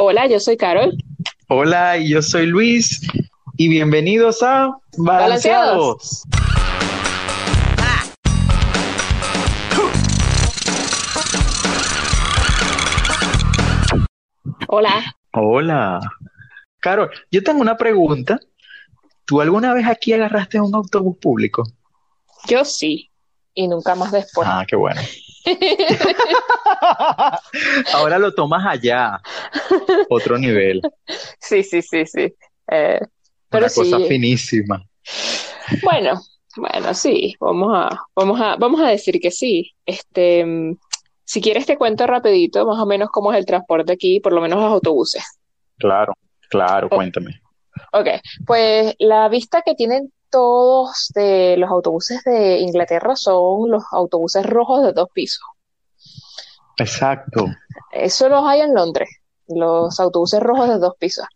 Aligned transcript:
Hola, 0.00 0.28
yo 0.28 0.38
soy 0.38 0.56
Carol. 0.56 0.96
Hola, 1.48 1.96
yo 1.98 2.22
soy 2.22 2.46
Luis. 2.46 3.00
Y 3.56 3.68
bienvenidos 3.68 4.44
a 4.44 4.70
Balanceados. 4.96 6.22
Hola. 14.68 15.16
Hola. 15.32 15.98
Carol, 16.78 17.10
yo 17.32 17.42
tengo 17.42 17.60
una 17.60 17.76
pregunta. 17.76 18.38
¿Tú 19.24 19.40
alguna 19.40 19.74
vez 19.74 19.84
aquí 19.88 20.12
agarraste 20.12 20.60
un 20.60 20.76
autobús 20.76 21.18
público? 21.20 21.64
Yo 22.46 22.64
sí, 22.64 23.10
y 23.52 23.66
nunca 23.66 23.96
más 23.96 24.12
después. 24.12 24.46
Ah, 24.48 24.64
qué 24.64 24.76
bueno. 24.76 25.00
Ahora 27.94 28.18
lo 28.18 28.34
tomas 28.34 28.64
allá, 28.66 29.20
otro 30.08 30.38
nivel. 30.38 30.80
Sí, 31.40 31.62
sí, 31.62 31.82
sí, 31.82 32.06
sí. 32.06 32.34
Eh, 32.70 33.00
pero 33.48 33.66
Una 33.66 33.74
cosa 33.74 33.98
sí. 33.98 34.08
finísima. 34.08 34.84
Bueno, 35.82 36.20
bueno, 36.56 36.94
sí, 36.94 37.34
vamos 37.40 37.72
a, 37.74 37.88
vamos 38.14 38.40
a, 38.40 38.56
vamos 38.56 38.80
a 38.80 38.88
decir 38.88 39.20
que 39.20 39.30
sí. 39.30 39.72
Este, 39.86 40.44
mm, 40.44 40.76
si 41.24 41.40
quieres 41.40 41.66
te 41.66 41.76
cuento 41.76 42.06
rapidito 42.06 42.66
más 42.66 42.78
o 42.78 42.86
menos 42.86 43.08
cómo 43.10 43.32
es 43.32 43.38
el 43.38 43.46
transporte 43.46 43.92
aquí, 43.92 44.20
por 44.20 44.32
lo 44.32 44.40
menos 44.40 44.60
los 44.60 44.72
autobuses. 44.72 45.24
Claro, 45.78 46.14
claro, 46.48 46.88
cuéntame. 46.88 47.40
Ok, 47.92 48.08
pues 48.46 48.94
la 48.98 49.28
vista 49.28 49.62
que 49.64 49.74
tienen 49.74 50.12
todos 50.30 51.10
de 51.14 51.56
los 51.58 51.70
autobuses 51.70 52.22
de 52.24 52.58
Inglaterra 52.58 53.16
son 53.16 53.70
los 53.70 53.84
autobuses 53.92 54.44
rojos 54.44 54.84
de 54.84 54.92
dos 54.92 55.08
pisos. 55.12 55.42
Exacto. 56.76 57.46
Eso 57.92 58.28
los 58.28 58.44
hay 58.44 58.60
en 58.60 58.74
Londres, 58.74 59.08
los 59.48 59.98
autobuses 59.98 60.40
rojos 60.40 60.68
de 60.68 60.78
dos 60.78 60.94
pisos. 60.98 61.26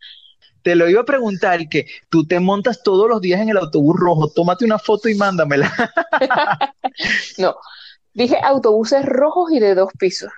Te 0.63 0.77
lo 0.77 0.89
iba 0.89 1.01
a 1.01 1.05
preguntar 1.05 1.69
que 1.69 1.87
tú 2.09 2.25
te 2.25 2.39
montas 2.39 2.83
todos 2.85 3.09
los 3.09 3.21
días 3.21 3.41
en 3.41 3.49
el 3.49 3.57
autobús 3.57 3.97
rojo, 3.99 4.31
tómate 4.31 4.65
una 4.65 4.79
foto 4.79 5.09
y 5.09 5.15
mándamela. 5.15 5.73
No, 7.39 7.57
dije 8.13 8.39
autobuses 8.43 9.07
rojos 9.07 9.51
y 9.51 9.61
de 9.61 9.75
dos 9.75 9.91
pisos. 9.99 10.31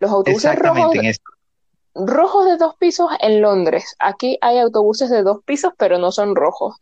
Los 0.00 0.10
autobuses 0.10 0.58
rojos, 0.58 0.92
rojos 1.94 2.46
de 2.46 2.56
dos 2.56 2.74
pisos 2.76 3.10
en 3.20 3.40
Londres. 3.40 3.94
Aquí 3.98 4.38
hay 4.40 4.58
autobuses 4.58 5.08
de 5.10 5.22
dos 5.22 5.38
pisos, 5.44 5.72
pero 5.78 5.98
no 5.98 6.10
son 6.10 6.34
rojos. 6.34 6.74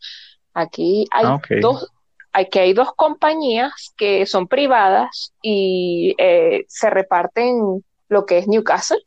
Aquí 0.54 1.06
hay 1.10 1.24
Ah, 1.26 1.40
dos, 1.60 1.90
aquí 2.32 2.58
hay 2.58 2.72
dos 2.72 2.92
compañías 2.94 3.92
que 3.96 4.26
son 4.26 4.48
privadas 4.48 5.32
y 5.42 6.14
eh, 6.18 6.64
se 6.68 6.90
reparten 6.90 7.84
lo 8.08 8.26
que 8.26 8.38
es 8.38 8.48
Newcastle 8.48 8.98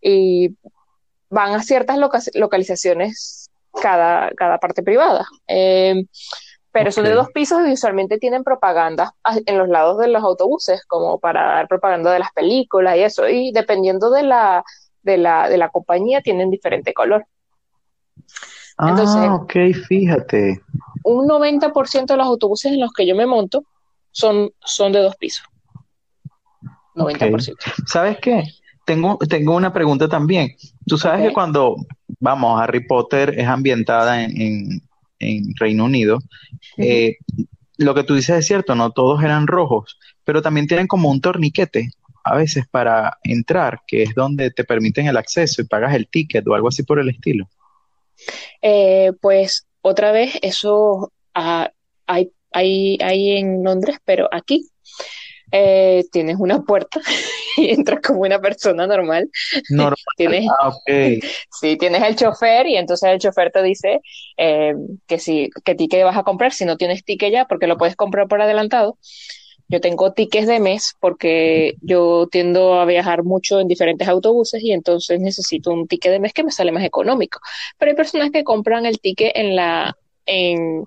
y 0.00 0.54
van 1.30 1.54
a 1.54 1.62
ciertas 1.62 1.96
loca- 1.98 2.20
localizaciones 2.34 3.50
cada, 3.80 4.30
cada 4.32 4.58
parte 4.58 4.82
privada. 4.82 5.26
Eh, 5.48 6.04
pero 6.72 6.90
son 6.90 7.04
de 7.04 7.10
dos 7.12 7.28
pisos 7.34 7.66
y 7.68 7.72
usualmente 7.72 8.16
tienen 8.18 8.44
propaganda 8.44 9.14
en 9.46 9.58
los 9.58 9.68
lados 9.68 9.98
de 9.98 10.08
los 10.08 10.22
autobuses, 10.22 10.84
como 10.86 11.18
para 11.18 11.42
dar 11.56 11.68
propaganda 11.68 12.10
de 12.12 12.18
las 12.18 12.32
películas 12.32 12.96
y 12.96 13.02
eso. 13.02 13.28
Y 13.28 13.52
dependiendo 13.52 14.10
de 14.10 14.22
la, 14.22 14.64
de 15.02 15.18
la, 15.18 15.50
de 15.50 15.58
la 15.58 15.68
compañía, 15.68 16.22
tienen 16.22 16.50
diferente 16.50 16.94
color. 16.94 17.26
Entonces- 18.78 19.16
ah, 19.16 19.34
ok, 19.34 19.52
fíjate. 19.88 20.60
Un 21.04 21.26
90% 21.26 22.14
de 22.14 22.16
los 22.16 22.26
autobuses 22.26 22.72
en 22.72 22.80
los 22.80 22.92
que 22.92 23.06
yo 23.06 23.14
me 23.14 23.26
monto 23.26 23.64
son, 24.12 24.50
son 24.64 24.92
de 24.92 25.00
dos 25.00 25.16
pisos. 25.16 25.44
90%. 26.94 27.56
¿Sabes 27.86 28.18
qué? 28.20 28.44
Tengo, 28.84 29.16
tengo 29.18 29.54
una 29.56 29.72
pregunta 29.72 30.08
también. 30.08 30.50
Tú 30.86 30.98
sabes 30.98 31.20
que 31.28 31.32
cuando, 31.34 31.76
vamos, 32.20 32.60
Harry 32.60 32.86
Potter 32.86 33.34
es 33.38 33.46
ambientada 33.46 34.22
en, 34.24 34.40
en- 34.40 34.82
en 35.20 35.54
Reino 35.56 35.84
Unido, 35.84 36.18
eh, 36.78 37.16
lo 37.78 37.94
que 37.94 38.02
tú 38.02 38.14
dices 38.16 38.36
es 38.40 38.46
cierto, 38.46 38.74
no 38.74 38.90
todos 38.90 39.22
eran 39.22 39.46
rojos, 39.46 39.96
pero 40.24 40.42
también 40.42 40.66
tienen 40.66 40.88
como 40.88 41.10
un 41.10 41.20
torniquete 41.20 41.90
a 42.24 42.34
veces 42.36 42.66
para 42.68 43.18
entrar, 43.22 43.82
que 43.86 44.02
es 44.02 44.14
donde 44.16 44.50
te 44.50 44.64
permiten 44.64 45.06
el 45.06 45.16
acceso 45.16 45.62
y 45.62 45.66
pagas 45.66 45.94
el 45.94 46.08
ticket 46.08 46.46
o 46.48 46.54
algo 46.54 46.68
así 46.68 46.82
por 46.82 46.98
el 46.98 47.08
estilo. 47.08 47.48
Eh, 48.60 49.12
pues 49.20 49.66
otra 49.80 50.12
vez, 50.12 50.38
eso 50.42 51.12
ah, 51.34 51.70
hay, 52.06 52.32
hay, 52.52 52.98
hay 53.00 53.32
en 53.38 53.62
Londres, 53.64 53.98
pero 54.04 54.28
aquí 54.32 54.68
eh, 55.54 56.04
tienes 56.10 56.36
una 56.38 56.62
puerta 56.62 56.98
y 57.58 57.70
entras 57.70 58.00
como 58.00 58.20
una 58.20 58.40
persona 58.40 58.86
normal. 58.86 59.28
Normal. 59.68 59.96
Tienes, 60.16 60.46
Ah, 60.60 60.72
sí, 61.60 61.76
tienes 61.76 62.02
el 62.02 62.16
chofer 62.16 62.66
y 62.66 62.76
entonces 62.76 63.10
el 63.10 63.18
chofer 63.18 63.50
te 63.52 63.62
dice 63.62 64.00
eh, 64.38 64.74
que 65.06 65.18
si, 65.18 65.50
qué 65.64 65.74
ticket 65.74 66.04
vas 66.04 66.16
a 66.16 66.22
comprar, 66.22 66.52
si 66.52 66.64
no 66.64 66.76
tienes 66.76 67.04
ticket 67.04 67.32
ya, 67.32 67.44
porque 67.44 67.66
lo 67.66 67.76
puedes 67.76 67.96
comprar 67.96 68.28
por 68.28 68.40
adelantado. 68.40 68.98
Yo 69.72 69.80
tengo 69.80 70.12
tickets 70.12 70.46
de 70.46 70.60
mes 70.60 70.94
porque 71.00 71.76
yo 71.80 72.28
tiendo 72.30 72.74
a 72.74 72.84
viajar 72.84 73.24
mucho 73.24 73.58
en 73.58 73.68
diferentes 73.68 74.06
autobuses 74.06 74.62
y 74.62 74.70
entonces 74.70 75.18
necesito 75.18 75.70
un 75.72 75.88
ticket 75.88 76.12
de 76.12 76.20
mes 76.20 76.34
que 76.34 76.44
me 76.44 76.50
sale 76.50 76.72
más 76.72 76.84
económico. 76.84 77.40
Pero 77.78 77.90
hay 77.90 77.96
personas 77.96 78.30
que 78.30 78.44
compran 78.44 78.84
el 78.84 79.00
ticket 79.00 79.32
en 79.34 79.56
la 79.56 79.96
en, 80.26 80.84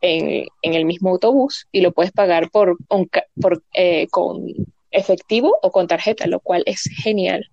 en, 0.00 0.46
en 0.62 0.74
el 0.74 0.84
mismo 0.84 1.10
autobús 1.10 1.66
y 1.72 1.80
lo 1.80 1.90
puedes 1.90 2.12
pagar 2.12 2.50
por, 2.52 2.76
eh, 3.74 4.06
con 4.12 4.46
efectivo 4.92 5.56
o 5.60 5.72
con 5.72 5.88
tarjeta, 5.88 6.28
lo 6.28 6.38
cual 6.38 6.62
es 6.66 6.84
genial. 7.02 7.50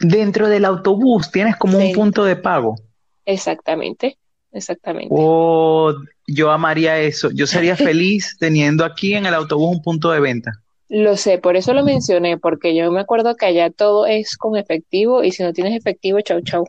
Dentro 0.00 0.48
del 0.48 0.64
autobús 0.64 1.30
tienes 1.30 1.56
como 1.56 1.76
un 1.76 1.92
punto 1.92 2.24
de 2.24 2.36
pago. 2.36 2.76
Exactamente, 3.26 4.16
exactamente. 4.52 5.14
Oh, 5.14 5.92
yo 6.26 6.50
amaría 6.50 6.98
eso. 7.00 7.30
Yo 7.30 7.46
sería 7.46 7.76
feliz 7.76 8.36
teniendo 8.38 8.84
aquí 8.84 9.14
en 9.14 9.26
el 9.26 9.34
autobús 9.34 9.76
un 9.76 9.82
punto 9.82 10.10
de 10.10 10.20
venta. 10.20 10.52
Lo 10.88 11.16
sé, 11.16 11.38
por 11.38 11.56
eso 11.56 11.72
lo 11.74 11.84
mencioné, 11.84 12.38
porque 12.38 12.76
yo 12.76 12.92
me 12.92 13.00
acuerdo 13.00 13.34
que 13.34 13.46
allá 13.46 13.70
todo 13.70 14.06
es 14.06 14.36
con 14.36 14.56
efectivo 14.56 15.24
y 15.24 15.32
si 15.32 15.42
no 15.42 15.52
tienes 15.52 15.74
efectivo, 15.74 16.20
chau, 16.20 16.40
chau. 16.42 16.68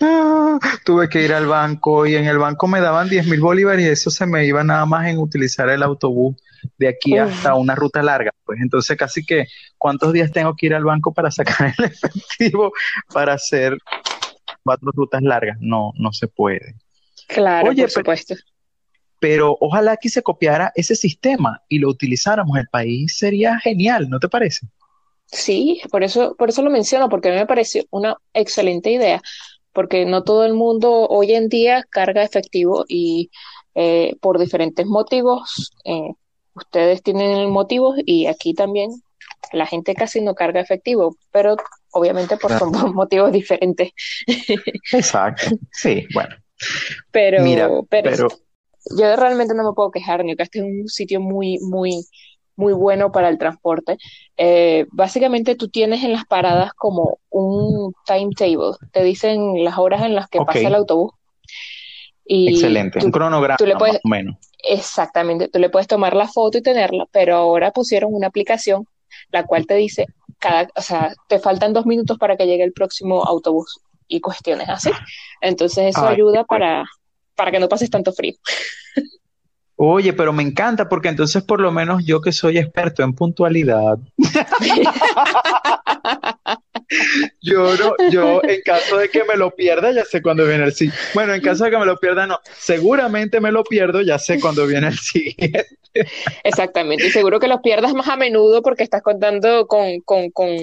Ah, 0.00 0.58
tuve 0.84 1.08
que 1.08 1.22
ir 1.22 1.32
al 1.32 1.46
banco 1.46 2.06
y 2.06 2.16
en 2.16 2.26
el 2.26 2.38
banco 2.38 2.66
me 2.66 2.80
daban 2.80 3.08
10 3.08 3.26
mil 3.28 3.40
bolívares 3.40 3.84
y 3.84 3.88
eso 3.88 4.10
se 4.10 4.26
me 4.26 4.46
iba 4.46 4.64
nada 4.64 4.84
más 4.84 5.06
en 5.06 5.18
utilizar 5.18 5.68
el 5.68 5.82
autobús 5.82 6.36
de 6.76 6.88
aquí 6.88 7.20
Uf. 7.20 7.30
hasta 7.30 7.54
una 7.54 7.74
ruta 7.74 8.02
larga. 8.02 8.32
Pues 8.44 8.60
entonces 8.60 8.96
casi 8.96 9.24
que, 9.24 9.46
¿cuántos 9.78 10.12
días 10.12 10.32
tengo 10.32 10.54
que 10.56 10.66
ir 10.66 10.74
al 10.74 10.84
banco 10.84 11.12
para 11.12 11.30
sacar 11.30 11.72
el 11.78 11.84
efectivo 11.86 12.72
para 13.12 13.34
hacer 13.34 13.78
cuatro 14.64 14.90
rutas 14.92 15.22
largas? 15.22 15.56
No, 15.60 15.92
no 15.96 16.12
se 16.12 16.26
puede. 16.26 16.74
Claro, 17.28 17.68
Oye, 17.68 17.82
por 17.82 17.90
supuesto. 17.90 18.34
Pero 18.34 18.49
ojalá 19.60 19.96
que 19.96 20.08
se 20.08 20.22
copiara 20.22 20.72
ese 20.74 20.96
sistema 20.96 21.62
y 21.68 21.78
lo 21.78 21.88
utilizáramos. 21.88 22.58
El 22.58 22.68
país 22.68 23.16
sería 23.16 23.58
genial, 23.58 24.08
¿no 24.08 24.18
te 24.18 24.28
parece? 24.28 24.66
Sí, 25.26 25.80
por 25.90 26.02
eso, 26.02 26.34
por 26.36 26.48
eso 26.48 26.62
lo 26.62 26.70
menciono, 26.70 27.08
porque 27.08 27.28
a 27.28 27.32
mí 27.32 27.38
me 27.38 27.46
pareció 27.46 27.84
una 27.90 28.16
excelente 28.34 28.90
idea, 28.90 29.22
porque 29.72 30.04
no 30.04 30.24
todo 30.24 30.44
el 30.44 30.54
mundo 30.54 31.06
hoy 31.06 31.34
en 31.34 31.48
día 31.48 31.84
carga 31.88 32.24
efectivo 32.24 32.84
y 32.88 33.30
eh, 33.74 34.16
por 34.20 34.38
diferentes 34.38 34.86
motivos, 34.86 35.72
eh, 35.84 36.10
ustedes 36.54 37.02
tienen 37.02 37.48
motivos 37.50 37.96
y 38.04 38.26
aquí 38.26 38.54
también 38.54 38.90
la 39.52 39.66
gente 39.66 39.94
casi 39.94 40.20
no 40.20 40.34
carga 40.34 40.60
efectivo, 40.60 41.16
pero 41.30 41.56
obviamente 41.92 42.36
por, 42.36 42.58
son 42.58 42.72
por 42.72 42.92
motivos 42.92 43.32
diferentes. 43.32 43.92
Exacto. 44.92 45.56
Sí, 45.72 46.06
bueno. 46.12 46.34
Pero, 47.10 47.42
Mira, 47.42 47.70
pero 47.88 48.10
pero 48.10 48.28
yo 48.96 49.16
realmente 49.16 49.54
no 49.54 49.64
me 49.64 49.72
puedo 49.74 49.90
quejar, 49.90 50.24
Newcastle 50.24 50.62
es 50.62 50.66
un 50.82 50.88
sitio 50.88 51.20
muy, 51.20 51.58
muy, 51.60 52.04
muy 52.56 52.72
bueno 52.72 53.10
para 53.12 53.28
el 53.28 53.38
transporte. 53.38 53.96
Eh, 54.36 54.86
básicamente 54.92 55.54
tú 55.54 55.68
tienes 55.68 56.02
en 56.04 56.12
las 56.12 56.24
paradas 56.26 56.72
como 56.74 57.18
un 57.30 57.92
timetable, 58.06 58.76
te 58.92 59.02
dicen 59.02 59.64
las 59.64 59.78
horas 59.78 60.02
en 60.02 60.14
las 60.14 60.28
que 60.28 60.38
pasa 60.38 60.58
el 60.68 60.74
autobús. 60.74 61.12
Y 62.24 62.48
excelente. 62.54 63.00
tú- 63.00 63.06
Un 63.06 63.12
cronograma 63.12 63.56
tú 63.56 63.66
le 63.66 63.76
puedes- 63.76 63.94
más 63.94 64.04
o 64.04 64.08
menos. 64.08 64.36
exactamente, 64.62 65.48
tú 65.48 65.58
le 65.58 65.68
puedes 65.70 65.88
tomar 65.88 66.14
la 66.14 66.28
foto 66.28 66.58
y 66.58 66.62
tenerla, 66.62 67.06
pero 67.10 67.36
ahora 67.36 67.72
pusieron 67.72 68.14
una 68.14 68.28
aplicación 68.28 68.86
la 69.32 69.44
cual 69.44 69.66
te 69.66 69.74
dice 69.74 70.06
cada, 70.38 70.68
o 70.76 70.80
sea, 70.82 71.12
te 71.28 71.38
faltan 71.40 71.72
dos 71.72 71.84
minutos 71.86 72.16
para 72.18 72.36
que 72.36 72.46
llegue 72.46 72.62
el 72.62 72.72
próximo 72.72 73.24
autobús 73.24 73.80
y 74.06 74.20
cuestiones 74.20 74.68
así. 74.68 74.90
Entonces 75.40 75.96
eso 75.96 76.06
Ay, 76.06 76.14
ayuda 76.14 76.44
para, 76.44 76.84
para 77.40 77.50
que 77.50 77.58
no 77.58 77.70
pases 77.70 77.88
tanto 77.88 78.12
frío. 78.12 78.34
Oye, 79.76 80.12
pero 80.12 80.30
me 80.30 80.42
encanta 80.42 80.90
porque 80.90 81.08
entonces 81.08 81.42
por 81.42 81.58
lo 81.58 81.72
menos 81.72 82.04
yo 82.04 82.20
que 82.20 82.32
soy 82.32 82.58
experto 82.58 83.02
en 83.02 83.14
puntualidad, 83.14 83.96
yo 87.40 87.74
no, 87.78 87.94
yo 88.10 88.42
en 88.44 88.60
caso 88.60 88.98
de 88.98 89.08
que 89.08 89.24
me 89.24 89.38
lo 89.38 89.52
pierda 89.52 89.90
ya 89.90 90.04
sé 90.04 90.20
cuándo 90.20 90.46
viene 90.46 90.64
el 90.64 90.74
sí. 90.74 90.90
Bueno, 91.14 91.32
en 91.32 91.40
caso 91.40 91.64
de 91.64 91.70
que 91.70 91.78
me 91.78 91.86
lo 91.86 91.96
pierda 91.96 92.26
no, 92.26 92.38
seguramente 92.58 93.40
me 93.40 93.52
lo 93.52 93.64
pierdo, 93.64 94.02
ya 94.02 94.18
sé 94.18 94.38
cuándo 94.38 94.66
viene 94.66 94.88
el 94.88 94.98
siguiente. 94.98 95.66
Exactamente, 96.44 97.06
y 97.06 97.10
seguro 97.10 97.40
que 97.40 97.48
los 97.48 97.62
pierdas 97.62 97.94
más 97.94 98.08
a 98.08 98.16
menudo 98.16 98.60
porque 98.60 98.82
estás 98.82 99.00
contando 99.00 99.66
con, 99.66 100.02
con, 100.02 100.30
con 100.30 100.58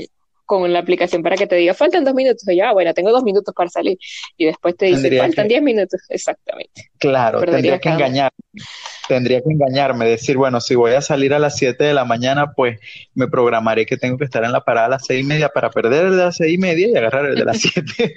con 0.48 0.72
la 0.72 0.80
aplicación 0.80 1.22
para 1.22 1.36
que 1.36 1.46
te 1.46 1.56
diga 1.56 1.76
faltan 1.76 2.04
dos 2.04 2.16
minutos. 2.16 2.48
Y 2.48 2.56
ya, 2.56 2.72
bueno, 2.72 2.94
tengo 2.94 3.12
dos 3.12 3.24
minutos 3.24 3.54
para 3.54 3.70
salir. 3.70 4.00
Y 4.38 4.46
después 4.46 4.76
te 4.76 4.88
dice 4.88 5.16
faltan 5.18 5.48
diez 5.48 5.62
minutos. 5.62 6.02
Exactamente. 6.10 6.90
Claro, 6.98 7.42
tendría 7.42 7.80
que 7.80 7.90
engañar. 7.90 8.32
Tendría 9.08 9.42
que 9.42 9.52
engañarme, 9.52 10.08
decir, 10.08 10.38
bueno, 10.38 10.60
si 10.60 10.76
voy 10.76 10.94
a 10.94 11.02
salir 11.02 11.34
a 11.34 11.40
las 11.40 11.56
siete 11.56 11.84
de 11.84 11.94
la 11.94 12.06
mañana, 12.06 12.54
pues 12.54 12.80
me 13.14 13.28
programaré 13.28 13.86
que 13.86 13.98
tengo 13.98 14.18
que 14.18 14.26
estar 14.26 14.44
en 14.44 14.52
la 14.52 14.62
parada 14.62 14.88
a 14.88 14.90
las 14.92 15.06
seis 15.06 15.24
y 15.24 15.28
media 15.28 15.50
para 15.50 15.70
perder 15.70 16.06
el 16.06 16.12
de 16.12 16.24
las 16.24 16.38
seis 16.38 16.56
y 16.56 16.58
media 16.58 16.88
y 16.88 16.96
agarrar 16.96 17.26
el 17.26 17.36
de 17.36 17.46
las 17.46 17.58
siete. 17.62 18.16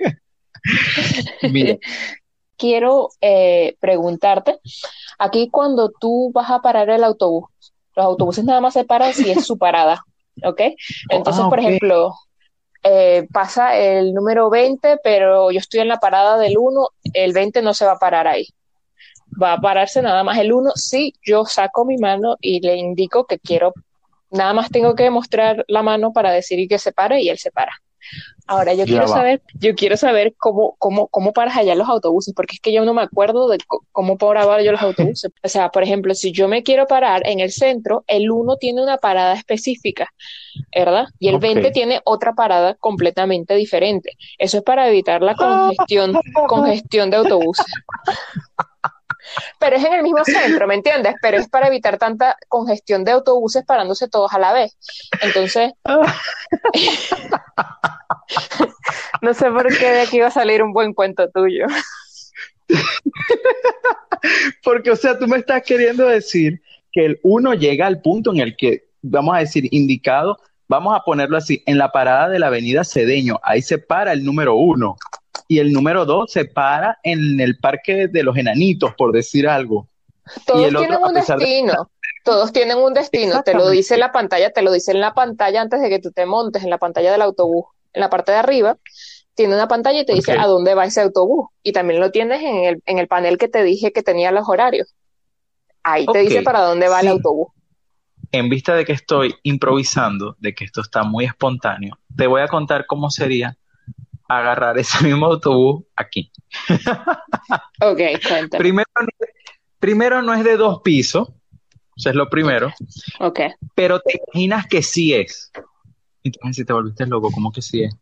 Mira. 1.51 1.77
Quiero 2.57 3.09
eh, 3.23 3.77
preguntarte, 3.81 4.59
aquí 5.19 5.49
cuando 5.51 5.91
tú 5.99 6.31
vas 6.35 6.51
a 6.51 6.61
parar 6.61 6.91
el 6.91 7.05
autobús, 7.05 7.47
los 7.97 8.05
autobuses 8.05 8.45
nada 8.45 8.61
más 8.61 8.75
se 8.75 8.85
paran 8.85 9.15
si 9.15 9.31
es 9.31 9.47
su 9.47 9.57
parada, 9.57 10.05
¿ok? 10.45 10.61
Entonces, 11.09 11.43
ah, 11.45 11.49
por 11.49 11.61
ejemplo, 11.61 12.15
eh, 12.83 13.27
pasa 13.33 13.77
el 13.77 14.15
número 14.15 14.49
20, 14.49 14.99
pero 15.03 15.51
yo 15.51 15.59
estoy 15.59 15.81
en 15.81 15.89
la 15.89 15.99
parada 15.99 16.39
del 16.39 16.57
1, 16.59 16.89
el 17.13 17.33
20 17.33 17.63
no 17.63 17.75
se 17.75 17.85
va 17.85 17.93
a 17.93 17.99
parar 17.99 18.27
ahí. 18.27 18.47
Va 19.41 19.55
a 19.55 19.61
pararse 19.61 20.03
nada 20.03 20.25
más 20.25 20.39
el 20.39 20.53
1 20.53 20.73
si 20.75 21.15
yo 21.23 21.45
saco 21.45 21.85
mi 21.85 21.99
mano 21.99 22.37
y 22.41 22.61
le 22.61 22.77
indico 22.77 23.27
que 23.27 23.39
quiero, 23.39 23.73
nada 24.31 24.53
más 24.55 24.71
tengo 24.71 24.95
que 24.95 25.11
mostrar 25.11 25.65
la 25.69 25.83
mano 25.83 26.13
para 26.13 26.33
decir 26.33 26.67
que 26.69 26.79
se 26.79 26.93
pare 26.93 27.21
y 27.21 27.29
él 27.29 27.39
se 27.39 27.51
para. 27.51 27.73
Ahora 28.47 28.75
yo 28.75 28.85
quiero 28.85 29.07
saber, 29.07 29.43
yo 29.55 29.77
quiero 29.77 29.97
saber 29.97 30.35
cómo, 30.37 30.75
cómo, 30.79 31.07
cómo 31.07 31.33
paras 31.33 31.57
allá 31.57 31.77
los 31.77 31.89
autobuses, 31.89 32.35
porque 32.35 32.57
es 32.57 32.61
que 32.61 32.73
yo 32.73 32.85
no 32.85 32.95
me 32.95 33.03
acuerdo 33.03 33.49
de 33.49 33.59
cómo 33.93 34.19
paraba 34.19 34.61
yo 34.61 34.73
los 34.73 34.83
autobuses. 34.83 35.31
O 35.45 35.49
sea, 35.49 35.69
por 35.71 35.85
ejemplo, 35.85 36.15
si 36.17 36.33
yo 36.33 36.49
me 36.49 36.65
quiero 36.65 36.89
parar 36.89 37.23
en 37.27 37.39
el 37.39 37.53
centro, 37.53 38.03
el 38.09 38.29
1 38.29 38.57
tiene 38.57 38.83
una 38.83 38.97
parada 38.97 39.35
específica, 39.35 40.13
¿verdad? 40.75 41.07
Y 41.21 41.29
el 41.29 41.39
20 41.39 41.71
tiene 41.71 42.01
otra 42.05 42.33
parada 42.33 42.75
completamente 42.75 43.55
diferente. 43.55 44.17
Eso 44.37 44.59
es 44.59 44.65
para 44.65 44.89
evitar 44.89 45.23
la 45.23 45.35
congestión, 45.37 46.19
congestión 46.49 47.11
de 47.11 47.19
autobuses. 47.19 47.67
Pero 49.59 49.77
es 49.77 49.85
en 49.85 49.93
el 49.93 50.03
mismo 50.03 50.25
centro, 50.25 50.67
¿me 50.67 50.75
entiendes? 50.75 51.15
Pero 51.21 51.39
es 51.39 51.49
para 51.49 51.69
evitar 51.69 51.99
tanta 51.99 52.37
congestión 52.49 53.05
de 53.05 53.13
autobuses 53.13 53.65
parándose 53.65 54.09
todos 54.09 54.33
a 54.33 54.39
la 54.39 54.53
vez. 54.53 54.77
Entonces, 55.23 55.73
no 59.23 59.35
sé 59.35 59.51
por 59.51 59.77
qué 59.77 59.91
de 59.91 60.01
aquí 60.03 60.21
va 60.21 60.29
a 60.29 60.33
salir 60.33 60.63
un 60.63 60.73
buen 60.73 60.95
cuento 60.95 61.29
tuyo. 61.31 61.67
Porque, 64.63 64.91
o 64.91 64.97
sea, 64.97 65.19
tú 65.19 65.27
me 65.27 65.39
estás 65.39 65.63
queriendo 65.63 66.07
decir 66.07 66.63
que 66.93 67.07
el 67.07 67.21
uno 67.23 67.55
llega 67.55 67.87
al 67.87 68.01
punto 68.01 68.33
en 68.33 68.41
el 68.41 68.57
que, 68.57 68.89
vamos 69.03 69.37
a 69.37 69.41
decir, 69.41 69.69
indicado, 69.71 70.39
vamos 70.69 70.97
a 70.97 71.05
ponerlo 71.05 71.37
así, 71.37 71.63
en 71.67 71.79
la 71.79 71.93
parada 71.93 72.29
de 72.29 72.39
la 72.39 72.49
avenida 72.49 72.85
Cedeño, 72.85 73.41
ahí 73.43 73.63
se 73.63 73.79
para 73.79 74.13
el 74.13 74.25
número 74.25 74.55
uno 74.55 74.97
y 75.51 75.59
el 75.59 75.73
número 75.73 76.07
dos 76.07 76.31
se 76.31 76.45
para 76.45 77.01
en 77.03 77.41
el 77.41 77.59
parque 77.59 78.07
de 78.07 78.23
los 78.23 78.37
enanitos, 78.37 78.95
por 78.97 79.11
decir 79.11 79.49
algo. 79.49 79.89
Todos 80.47 80.69
tienen 80.69 80.99
un 81.03 81.13
destino. 81.13 81.91
Todos 82.25 82.53
tienen 82.53 82.79
un 82.79 82.95
destino. 82.95 83.43
Te 83.43 83.55
lo 83.55 83.69
dice 83.69 83.97
la 83.97 84.13
pantalla, 84.13 84.53
te 84.53 84.63
lo 84.63 84.71
dice 84.71 84.93
en 84.93 85.01
la 85.01 85.13
pantalla 85.13 85.61
antes 85.61 85.81
de 85.81 85.89
que 85.89 85.99
tú 85.99 86.13
te 86.13 86.25
montes, 86.25 86.63
en 86.63 86.71
la 86.71 86.79
pantalla 86.79 87.11
del 87.11 87.23
autobús, 87.23 87.65
en 87.93 88.01
la 88.01 88.09
parte 88.09 88.31
de 88.31 88.39
arriba. 88.39 88.79
Tiene 89.35 89.57
una 89.57 89.67
pantalla 89.67 89.99
y 89.99 90.07
te 90.07 90.15
dice 90.15 90.39
a 90.39 90.47
dónde 90.47 90.77
va 90.77 90.85
ese 90.85 91.01
autobús. 91.01 91.49
Y 91.65 91.73
también 91.73 91.99
lo 91.99 92.13
tienes 92.13 92.41
en 92.43 92.65
el, 92.65 92.83
en 92.87 93.01
el 93.01 93.09
panel 93.09 93.37
que 93.37 93.49
te 93.49 93.65
dije 93.65 93.93
que 93.93 94.05
tenía 94.05 94.31
los 94.31 94.49
horarios. 94.49 94.95
Ahí 95.83 96.07
te 96.07 96.21
dice 96.21 96.43
para 96.43 96.61
dónde 96.61 96.87
va 96.87 97.01
el 97.01 97.09
autobús. 97.09 97.49
En 98.31 98.49
vista 98.51 98.77
de 98.77 98.85
que 98.85 98.93
estoy 98.93 99.35
improvisando, 99.43 100.37
de 100.39 100.55
que 100.55 100.65
esto 100.65 100.81
está 100.81 101.03
muy 101.03 101.25
espontáneo, 101.25 101.99
te 102.17 102.29
voy 102.29 102.43
a 102.43 102.47
contar 102.47 102.87
cómo 102.87 103.11
sería 103.11 103.57
agarrar 104.39 104.79
ese 104.79 105.05
mismo 105.05 105.27
autobús 105.27 105.85
aquí. 105.97 106.31
ok, 107.81 108.01
cuéntame. 108.27 108.59
Primero, 108.59 108.89
primero 109.79 110.23
no 110.23 110.33
es 110.35 110.45
de 110.45 110.57
dos 110.57 110.81
pisos, 110.83 111.29
eso 111.97 112.11
es 112.11 112.15
lo 112.15 112.31
primero. 112.31 112.73
Ok. 113.19 113.41
Pero 113.75 114.01
te 114.01 114.21
imaginas 114.33 114.67
que 114.67 114.83
sí 114.83 115.15
es. 115.15 115.51
Entonces, 116.23 116.57
si 116.57 116.65
te 116.65 116.73
volviste 116.73 117.07
loco, 117.07 117.31
¿cómo 117.33 117.51
que 117.51 117.63
sí 117.63 117.83
es? 117.83 117.95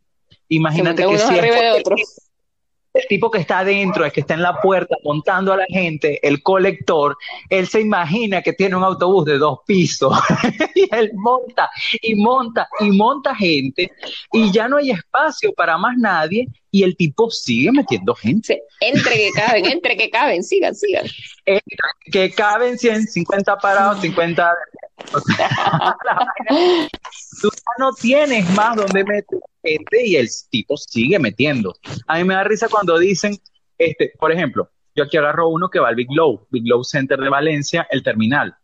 Imagínate 0.48 1.06
que 1.06 1.18
sí 1.18 1.34
es 1.38 2.27
el 2.98 3.08
tipo 3.08 3.30
que 3.30 3.38
está 3.38 3.60
adentro, 3.60 4.04
el 4.04 4.12
que 4.12 4.20
está 4.20 4.34
en 4.34 4.42
la 4.42 4.60
puerta 4.60 4.96
montando 5.04 5.52
a 5.52 5.56
la 5.56 5.66
gente, 5.68 6.26
el 6.26 6.42
colector, 6.42 7.16
él 7.48 7.66
se 7.68 7.80
imagina 7.80 8.42
que 8.42 8.52
tiene 8.52 8.76
un 8.76 8.84
autobús 8.84 9.24
de 9.24 9.38
dos 9.38 9.60
pisos 9.66 10.12
y 10.74 10.88
él 10.94 11.12
monta 11.14 11.70
y 12.02 12.14
monta 12.16 12.68
y 12.80 12.90
monta 12.90 13.34
gente 13.34 13.92
y 14.32 14.50
ya 14.50 14.68
no 14.68 14.78
hay 14.78 14.90
espacio 14.90 15.52
para 15.52 15.78
más 15.78 15.96
nadie 15.96 16.48
y 16.70 16.82
el 16.82 16.96
tipo 16.96 17.30
sigue 17.30 17.72
metiendo 17.72 18.14
gente. 18.14 18.62
entre 18.80 19.14
que 19.14 19.30
caben, 19.34 19.66
entre 19.66 19.96
que 19.96 20.10
caben, 20.10 20.42
sigan, 20.42 20.74
sigan. 20.74 21.06
que 22.10 22.30
caben 22.32 22.78
150 22.78 23.56
parados, 23.56 24.00
50 24.00 24.52
Tú 27.40 27.50
ya 27.50 27.72
no 27.78 27.92
tienes 27.92 28.48
más 28.50 28.76
donde 28.76 29.04
meter 29.04 29.40
gente 29.62 30.06
y 30.06 30.16
el 30.16 30.28
tipo 30.50 30.76
sigue 30.76 31.18
metiendo. 31.18 31.74
A 32.06 32.18
mí 32.18 32.24
me 32.24 32.34
da 32.34 32.44
risa 32.44 32.68
cuando 32.68 32.98
dicen, 32.98 33.38
este, 33.76 34.12
por 34.18 34.32
ejemplo, 34.32 34.70
yo 34.94 35.04
aquí 35.04 35.16
agarro 35.16 35.48
uno 35.48 35.70
que 35.70 35.78
va 35.78 35.88
al 35.88 35.94
Big 35.94 36.08
Low, 36.10 36.46
Big 36.50 36.66
Low 36.66 36.82
Center 36.84 37.18
de 37.18 37.28
Valencia, 37.28 37.86
el 37.90 38.02
terminal. 38.02 38.56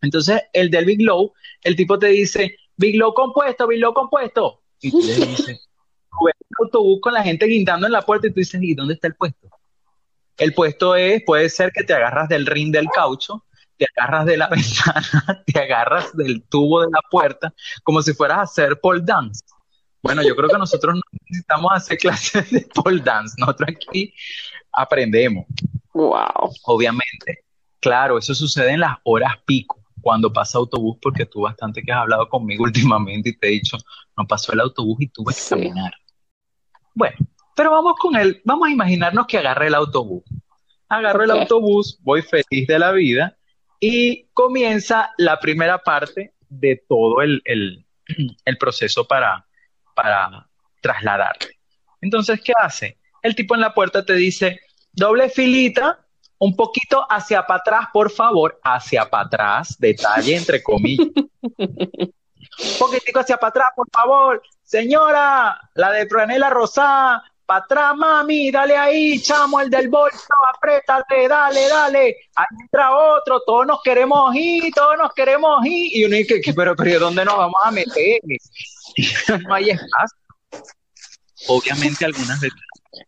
Entonces, 0.00 0.42
el 0.52 0.70
del 0.70 0.84
Big 0.84 1.02
Low, 1.02 1.32
el 1.62 1.76
tipo 1.76 1.98
te 1.98 2.08
dice, 2.08 2.56
Big 2.76 2.96
Low 2.96 3.14
compuesto, 3.14 3.66
Big 3.66 3.80
Low 3.80 3.92
compuesto. 3.92 4.62
Y 4.80 4.90
tú 4.90 5.00
le 5.00 5.14
dices, 5.26 5.68
autobús 6.60 7.00
con 7.00 7.14
la 7.14 7.22
gente 7.22 7.46
guindando 7.46 7.86
en 7.86 7.92
la 7.92 8.02
puerta 8.02 8.26
y 8.26 8.30
tú 8.30 8.40
dices, 8.40 8.62
¿y 8.62 8.74
dónde 8.74 8.94
está 8.94 9.08
el 9.08 9.14
puesto? 9.14 9.48
El 10.36 10.52
puesto 10.52 10.94
es, 10.94 11.22
puede 11.24 11.48
ser 11.48 11.72
que 11.72 11.84
te 11.84 11.94
agarras 11.94 12.28
del 12.28 12.46
ring 12.46 12.72
del 12.72 12.88
caucho 12.88 13.44
te 13.76 13.86
agarras 13.96 14.26
de 14.26 14.36
la 14.36 14.48
ventana, 14.50 15.42
te 15.46 15.58
agarras 15.58 16.16
del 16.16 16.42
tubo 16.48 16.82
de 16.82 16.88
la 16.90 17.00
puerta, 17.10 17.52
como 17.82 18.02
si 18.02 18.12
fueras 18.14 18.38
a 18.38 18.42
hacer 18.42 18.80
pole 18.80 19.02
dance. 19.02 19.44
Bueno, 20.02 20.22
yo 20.22 20.36
creo 20.36 20.50
que 20.50 20.58
nosotros 20.58 20.94
no 20.94 21.00
necesitamos 21.22 21.72
hacer 21.72 21.98
clases 21.98 22.50
de 22.50 22.68
pole 22.74 23.00
dance, 23.00 23.34
nosotros 23.38 23.70
aquí 23.70 24.14
aprendemos. 24.72 25.46
Wow. 25.94 26.52
Obviamente. 26.64 27.44
Claro, 27.80 28.18
eso 28.18 28.34
sucede 28.34 28.72
en 28.72 28.80
las 28.80 28.96
horas 29.04 29.34
pico, 29.44 29.82
cuando 30.00 30.32
pasa 30.32 30.58
autobús, 30.58 30.96
porque 31.02 31.26
tú 31.26 31.42
bastante 31.42 31.82
que 31.82 31.92
has 31.92 32.00
hablado 32.00 32.28
conmigo 32.28 32.64
últimamente 32.64 33.30
y 33.30 33.36
te 33.36 33.48
he 33.48 33.50
dicho, 33.50 33.76
no 34.16 34.26
pasó 34.26 34.52
el 34.52 34.60
autobús 34.60 34.96
y 35.00 35.08
tuve 35.08 35.34
que 35.34 35.40
caminar. 35.48 35.92
Bueno, 36.94 37.16
pero 37.54 37.70
vamos 37.70 37.94
con 37.98 38.16
él, 38.16 38.40
vamos 38.44 38.68
a 38.68 38.72
imaginarnos 38.72 39.26
que 39.26 39.38
agarré 39.38 39.68
el 39.68 39.74
autobús. 39.74 40.22
Agarro 40.88 41.24
el 41.24 41.30
autobús, 41.30 41.98
voy 42.02 42.22
feliz 42.22 42.66
de 42.66 42.78
la 42.78 42.92
vida 42.92 43.36
y 43.86 44.30
comienza 44.32 45.12
la 45.18 45.38
primera 45.38 45.76
parte 45.76 46.32
de 46.48 46.82
todo 46.88 47.20
el, 47.20 47.84
proceso 48.58 49.06
para, 49.06 49.46
para 49.94 50.48
trasladarte. 50.80 51.58
Entonces, 52.00 52.40
¿qué 52.42 52.54
hace? 52.58 52.96
El 53.20 53.34
tipo 53.34 53.54
en 53.54 53.60
la 53.60 53.74
puerta 53.74 54.02
te 54.02 54.14
dice, 54.14 54.58
doble 54.90 55.28
filita, 55.28 56.02
un 56.38 56.56
poquito 56.56 57.04
hacia 57.10 57.46
para 57.46 57.60
atrás, 57.60 57.88
por 57.92 58.10
favor, 58.10 58.58
hacia 58.64 59.10
para 59.10 59.26
atrás, 59.26 59.76
detalle 59.78 60.34
entre 60.34 60.62
comillas. 60.62 61.08
un 61.42 62.78
poquitico 62.78 63.20
hacia 63.20 63.36
para 63.36 63.50
atrás, 63.50 63.68
por 63.76 63.90
favor. 63.92 64.42
Señora, 64.62 65.60
la 65.74 65.90
de 65.90 66.08
Franela 66.08 66.48
Rosada, 66.48 67.22
para 67.46 67.64
atrás, 67.64 67.96
mami, 67.96 68.50
dale 68.50 68.76
ahí, 68.76 69.20
chamo, 69.20 69.60
el 69.60 69.70
del 69.70 69.88
bolso, 69.88 70.18
apriétate, 70.54 71.28
dale, 71.28 71.68
dale, 71.68 72.16
ahí 72.34 72.46
entra 72.60 72.96
otro, 72.96 73.42
todos 73.46 73.66
nos 73.66 73.82
queremos 73.82 74.34
ir, 74.34 74.72
todos 74.74 74.96
nos 74.98 75.12
queremos 75.12 75.64
ir, 75.66 75.96
y 75.96 76.04
uno 76.04 76.16
dice, 76.16 76.40
pero, 76.54 76.74
pero, 76.74 77.00
¿dónde 77.00 77.24
nos 77.24 77.36
vamos 77.36 77.60
a 77.62 77.70
meter? 77.70 78.20
no 79.46 79.54
hay 79.54 79.70
espacio. 79.70 80.18
Obviamente 81.48 82.04
algunas 82.04 82.40
veces. 82.40 82.58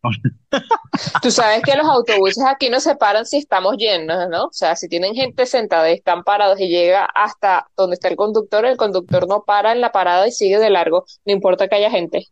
Tú 1.22 1.30
sabes 1.30 1.62
que 1.62 1.76
los 1.76 1.86
autobuses 1.86 2.44
aquí 2.44 2.68
no 2.68 2.80
se 2.80 2.96
paran 2.96 3.24
si 3.24 3.38
estamos 3.38 3.76
llenos, 3.76 4.28
¿no? 4.28 4.46
O 4.46 4.52
sea, 4.52 4.76
si 4.76 4.88
tienen 4.88 5.14
gente 5.14 5.46
sentada 5.46 5.90
y 5.90 5.94
están 5.94 6.24
parados 6.24 6.60
y 6.60 6.68
llega 6.68 7.04
hasta 7.04 7.68
donde 7.76 7.94
está 7.94 8.08
el 8.08 8.16
conductor, 8.16 8.64
el 8.64 8.76
conductor 8.76 9.28
no 9.28 9.44
para 9.44 9.72
en 9.72 9.80
la 9.80 9.92
parada 9.92 10.26
y 10.26 10.32
sigue 10.32 10.58
de 10.58 10.70
largo, 10.70 11.04
no 11.24 11.32
importa 11.32 11.68
que 11.68 11.76
haya 11.76 11.90
gente. 11.90 12.26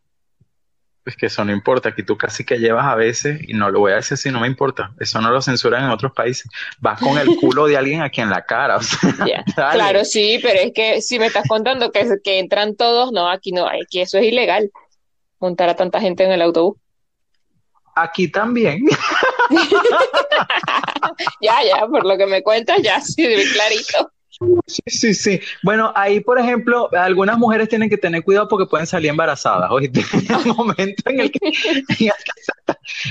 Es 1.04 1.16
que 1.16 1.26
eso 1.26 1.44
no 1.44 1.52
importa, 1.52 1.90
aquí 1.90 2.02
tú 2.02 2.16
casi 2.16 2.44
que 2.44 2.58
llevas 2.58 2.86
a 2.86 2.94
veces, 2.94 3.38
y 3.46 3.52
no 3.52 3.70
lo 3.70 3.80
voy 3.80 3.92
a 3.92 3.96
decir 3.96 4.16
si 4.16 4.30
no 4.30 4.40
me 4.40 4.46
importa, 4.46 4.92
eso 4.98 5.20
no 5.20 5.30
lo 5.30 5.42
censuran 5.42 5.84
en 5.84 5.90
otros 5.90 6.12
países, 6.12 6.50
vas 6.80 6.98
con 6.98 7.18
el 7.18 7.36
culo 7.36 7.66
de 7.66 7.76
alguien 7.76 8.00
aquí 8.00 8.22
en 8.22 8.30
la 8.30 8.46
cara. 8.46 8.78
claro, 9.54 10.04
sí, 10.04 10.38
pero 10.42 10.60
es 10.60 10.72
que 10.74 11.02
si 11.02 11.18
me 11.18 11.26
estás 11.26 11.46
contando 11.46 11.92
que, 11.92 12.08
que 12.22 12.38
entran 12.38 12.74
todos, 12.74 13.12
no, 13.12 13.28
aquí 13.28 13.52
no, 13.52 13.66
aquí 13.66 14.00
eso 14.00 14.16
es 14.18 14.24
ilegal, 14.24 14.70
montar 15.40 15.68
a 15.68 15.76
tanta 15.76 16.00
gente 16.00 16.24
en 16.24 16.32
el 16.32 16.40
autobús. 16.42 16.78
Aquí 17.96 18.28
también. 18.28 18.80
ya, 21.40 21.62
ya, 21.62 21.86
por 21.86 22.04
lo 22.04 22.16
que 22.16 22.26
me 22.26 22.42
cuentas, 22.42 22.78
ya, 22.82 23.00
sí, 23.00 23.24
clarito. 23.52 24.13
Sí, 24.66 24.82
sí, 24.86 25.14
sí. 25.14 25.40
Bueno, 25.62 25.92
ahí, 25.94 26.20
por 26.20 26.38
ejemplo, 26.38 26.88
algunas 26.92 27.38
mujeres 27.38 27.68
tienen 27.68 27.88
que 27.88 27.98
tener 27.98 28.22
cuidado 28.22 28.48
porque 28.48 28.66
pueden 28.66 28.86
salir 28.86 29.10
embarazadas. 29.10 29.70
Oíste, 29.70 30.00
en 30.12 30.34
el 30.34 30.46
momento 30.54 31.02
en 31.10 31.20
el, 31.20 31.30
que, 31.30 31.52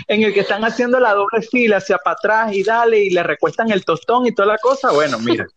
en 0.07 0.23
el 0.23 0.33
que 0.33 0.39
están 0.39 0.63
haciendo 0.63 0.99
la 0.99 1.13
doble 1.13 1.41
fila 1.41 1.77
hacia 1.77 1.97
para 1.97 2.15
atrás 2.15 2.53
y 2.53 2.63
dale 2.63 3.03
y 3.03 3.09
le 3.09 3.23
recuestan 3.23 3.71
el 3.71 3.85
tostón 3.85 4.27
y 4.27 4.33
toda 4.33 4.47
la 4.47 4.57
cosa, 4.57 4.91
bueno, 4.91 5.19
mira, 5.19 5.47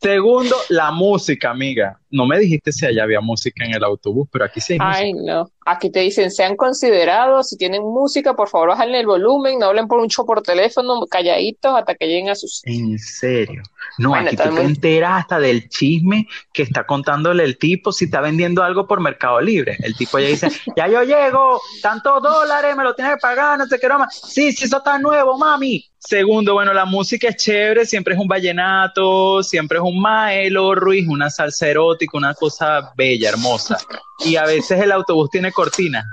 Segundo, 0.00 0.56
la 0.68 0.90
música, 0.90 1.50
amiga. 1.50 1.98
No 2.10 2.26
me 2.26 2.38
dijiste 2.38 2.72
si 2.72 2.86
allá 2.86 3.04
había 3.04 3.20
música 3.20 3.64
en 3.64 3.74
el 3.74 3.84
autobús, 3.84 4.28
pero 4.32 4.44
aquí 4.44 4.60
sí 4.60 4.74
hay 4.74 4.78
Ay, 4.80 5.12
no. 5.12 5.50
Aquí 5.64 5.90
te 5.90 6.00
dicen, 6.00 6.30
sean 6.30 6.56
considerados, 6.56 7.50
si 7.50 7.56
tienen 7.56 7.82
música, 7.82 8.34
por 8.34 8.48
favor, 8.48 8.70
bajen 8.70 8.94
el 8.94 9.06
volumen, 9.06 9.58
no 9.58 9.66
hablen 9.66 9.86
por 9.86 10.00
un 10.00 10.08
show 10.08 10.26
por 10.26 10.42
teléfono, 10.42 11.06
calladitos 11.08 11.76
hasta 11.76 11.94
que 11.94 12.06
lleguen 12.06 12.30
a 12.30 12.34
sus... 12.34 12.62
En 12.64 12.98
serio. 12.98 13.62
No, 13.98 14.14
aquí 14.14 14.36
tú 14.36 14.54
te 14.54 14.62
enteras 14.62 15.20
hasta 15.20 15.38
del 15.38 15.68
chisme 15.68 16.26
que 16.52 16.62
está 16.62 16.84
contándole 16.84 17.44
el 17.44 17.58
tipo 17.58 17.92
si 17.92 18.06
está 18.06 18.20
vendiendo 18.20 18.62
algo 18.62 18.88
por 18.88 19.00
Mercado 19.00 19.40
Libre. 19.40 19.76
El 19.80 19.94
tipo 19.94 20.18
ya 20.18 20.26
dice, 20.26 20.48
ya 20.76 20.88
yo 20.88 21.02
llego, 21.02 21.60
tantos 21.82 22.22
dólares, 22.22 22.74
me 22.76 22.82
lo 22.82 22.94
tienes 22.94 23.14
que 23.14 23.20
pagar, 23.20 23.58
no 23.58 23.66
sé 23.66 23.78
qué 23.78 23.88
más. 23.88 24.14
Sí, 24.14 24.52
sí, 24.52 24.64
eso 24.64 24.78
está 24.78 24.98
nuevo, 24.98 25.38
mami. 25.38 25.89
Segundo, 26.02 26.54
bueno, 26.54 26.72
la 26.72 26.86
música 26.86 27.28
es 27.28 27.36
chévere, 27.36 27.84
siempre 27.84 28.14
es 28.14 28.20
un 28.20 28.26
vallenato, 28.26 29.42
siempre 29.42 29.76
es 29.76 29.84
un 29.84 30.00
Maelo 30.00 30.74
Ruiz, 30.74 31.06
una 31.06 31.28
salsa 31.28 31.68
erótica, 31.68 32.16
una 32.16 32.32
cosa 32.32 32.90
bella, 32.96 33.28
hermosa. 33.28 33.76
Y 34.24 34.36
a 34.36 34.44
veces 34.44 34.80
el 34.80 34.92
autobús 34.92 35.28
tiene 35.28 35.52
cortina. 35.52 36.10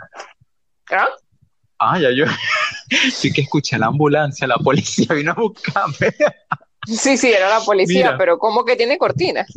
¿Ah? 0.92 1.08
Ah, 1.80 2.00
ya 2.00 2.12
yo. 2.12 2.26
Sí 3.12 3.32
que 3.32 3.42
escuché 3.42 3.78
la 3.78 3.88
ambulancia, 3.88 4.48
la 4.48 4.58
policía 4.58 5.14
vino 5.14 5.32
a 5.32 5.36
buscarme. 5.36 6.14
Sí, 6.86 7.18
sí, 7.18 7.32
era 7.32 7.50
la 7.50 7.60
policía, 7.62 8.16
pero 8.18 8.38
¿cómo 8.40 8.64
que 8.64 8.76
tiene 8.76 8.98
cortinas? 8.98 9.48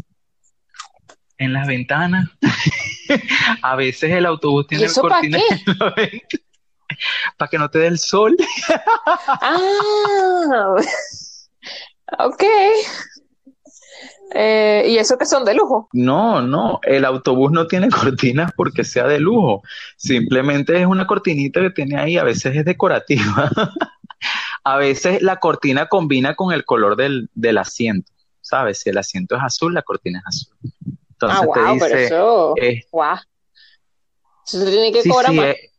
En 1.39 1.53
las 1.53 1.67
ventanas. 1.67 2.29
a 3.63 3.77
veces 3.77 4.13
el 4.13 4.27
autobús 4.27 4.67
tiene 4.69 4.89
cortinas 4.93 5.43
en 5.67 5.79
la 5.79 5.91
ventana 5.97 6.50
para 7.37 7.49
que 7.49 7.59
no 7.59 7.71
te 7.71 7.79
dé 7.79 7.87
el 7.87 7.99
sol. 7.99 8.37
ah, 9.27 10.77
ok. 12.19 12.45
Eh, 14.33 14.85
¿Y 14.89 14.97
eso 14.99 15.19
que 15.19 15.27
son 15.27 15.45
de 15.45 15.55
lujo? 15.55 15.89
No, 15.93 16.41
no, 16.41 16.79
el 16.85 17.05
autobús 17.05 17.51
no 17.51 17.67
tiene 17.67 17.89
cortinas 17.91 18.53
porque 18.57 18.85
sea 18.85 19.07
de 19.07 19.19
lujo. 19.19 19.63
Simplemente 19.97 20.81
es 20.81 20.87
una 20.87 21.07
cortinita 21.07 21.61
que 21.61 21.71
tiene 21.71 21.99
ahí, 21.99 22.17
a 22.17 22.25
veces 22.25 22.55
es 22.55 22.65
decorativa. 22.65 23.51
a 24.65 24.77
veces 24.77 25.21
la 25.23 25.39
cortina 25.39 25.87
combina 25.89 26.37
con 26.37 26.53
el 26.53 26.65
color 26.65 26.97
del, 26.97 27.29
del, 27.35 27.59
asiento, 27.59 28.13
¿sabes? 28.41 28.81
Si 28.81 28.91
el 28.91 28.99
asiento 28.99 29.37
es 29.37 29.43
azul, 29.43 29.75
la 29.75 29.83
cortina 29.83 30.21
es 30.21 30.27
azul. 30.27 30.57
Entonces 31.13 31.41
ah, 31.43 31.53
te 31.53 31.73
dice, 31.73 31.87
pero 31.87 31.99
eso, 31.99 32.55
eh, 32.57 32.85
Eso 34.47 34.65
tiene 34.65 34.93
que 34.93 35.09
cobrar 35.09 35.33
más. 35.33 35.47
Eh, 35.47 35.70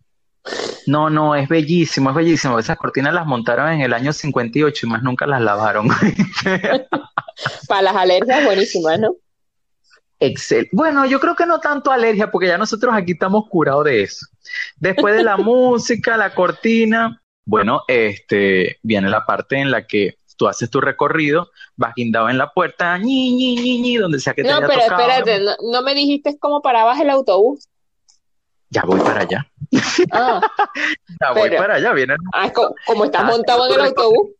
no, 0.88 1.10
no, 1.10 1.36
es 1.36 1.48
bellísimo, 1.48 2.10
es 2.10 2.15
bellísimo. 2.15 2.60
Esas 2.60 2.77
cortinas 2.77 3.13
las 3.13 3.25
montaron 3.25 3.71
en 3.71 3.81
el 3.81 3.93
año 3.93 4.13
58 4.13 4.86
y 4.86 4.89
más 4.89 5.03
nunca 5.03 5.27
las 5.27 5.41
lavaron. 5.41 5.88
Para 7.67 7.81
las 7.81 7.95
alergias, 7.95 8.45
buenísimas, 8.45 9.00
¿no? 9.00 9.15
Excel. 10.19 10.69
Bueno, 10.71 11.05
yo 11.05 11.19
creo 11.19 11.36
que 11.36 11.45
no 11.45 11.60
tanto 11.60 11.91
alergia, 11.91 12.29
porque 12.29 12.48
ya 12.48 12.57
nosotros 12.57 12.93
aquí 12.95 13.13
estamos 13.13 13.45
curados 13.50 13.86
de 13.86 14.03
eso. 14.03 14.25
Después 14.77 15.15
de 15.15 15.24
la 15.24 15.38
música, 15.38 16.17
la 16.17 16.33
cortina, 16.33 17.21
bueno, 17.45 17.81
este, 17.88 18.77
viene 18.83 19.10
la 19.10 19.25
parte 19.25 19.57
en 19.57 19.71
la 19.71 19.86
que 19.86 20.15
tú 20.38 20.48
haces 20.48 20.69
tu 20.69 20.81
recorrido, 20.81 21.50
vas 21.75 21.93
guindado 21.95 22.29
en 22.29 22.38
la 22.38 22.51
puerta, 22.51 22.98
ñi, 22.98 23.31
ñi, 23.36 23.55
ñi, 23.55 23.79
ñi, 23.79 23.98
donde 23.98 24.19
sea 24.19 24.33
que 24.33 24.43
te 24.43 24.50
No, 24.50 24.60
pero 24.62 24.81
espérate, 24.81 25.39
no, 25.39 25.51
no, 25.71 25.81
me 25.83 25.93
dijiste 25.93 26.38
cómo 26.39 26.62
parabas 26.62 27.00
el 27.00 27.10
autobús. 27.10 27.67
Ya 28.71 28.83
voy 28.83 28.99
para 28.99 29.21
allá. 29.21 29.47
Ah, 30.11 30.41
ya 31.21 31.31
voy 31.31 31.49
para 31.49 31.75
allá, 31.75 31.93
viene. 31.93 32.15
Ah, 32.33 32.51
como, 32.51 33.05
estás 33.05 33.23
montado 33.25 33.67
en 33.67 33.73
el 33.73 33.81
autobús. 33.87 34.31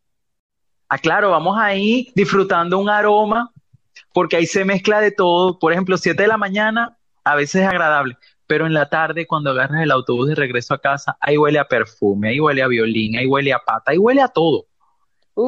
Ah, 0.90 0.98
claro, 0.98 1.32
vamos 1.32 1.58
ahí 1.58 2.12
disfrutando 2.16 2.78
un 2.80 2.90
aroma, 2.90 3.50
porque 4.14 4.38
ahí 4.38 4.46
se 4.46 4.66
mezcla 4.66 5.00
de 5.00 5.12
todo. 5.12 5.58
Por 5.58 5.72
ejemplo, 5.72 5.98
7 5.98 6.22
de 6.22 6.28
la 6.28 6.38
mañana 6.38 6.98
a 7.24 7.36
veces 7.36 7.62
es 7.62 7.68
agradable, 7.68 8.18
pero 8.46 8.66
en 8.66 8.74
la 8.74 8.90
tarde 8.90 9.26
cuando 9.26 9.52
agarras 9.52 9.84
el 9.84 9.92
autobús 9.92 10.28
de 10.28 10.36
regreso 10.36 10.74
a 10.74 10.82
casa, 10.82 11.16
ahí 11.22 11.38
huele 11.38 11.60
a 11.60 11.68
perfume, 11.68 12.30
ahí 12.30 12.40
huele 12.40 12.62
a 12.62 12.68
violín, 12.68 13.18
ahí 13.18 13.28
huele 13.28 13.54
a 13.54 13.60
pata, 13.60 13.92
ahí 13.92 13.98
huele 13.98 14.22
a 14.22 14.28
todo. 14.28 14.66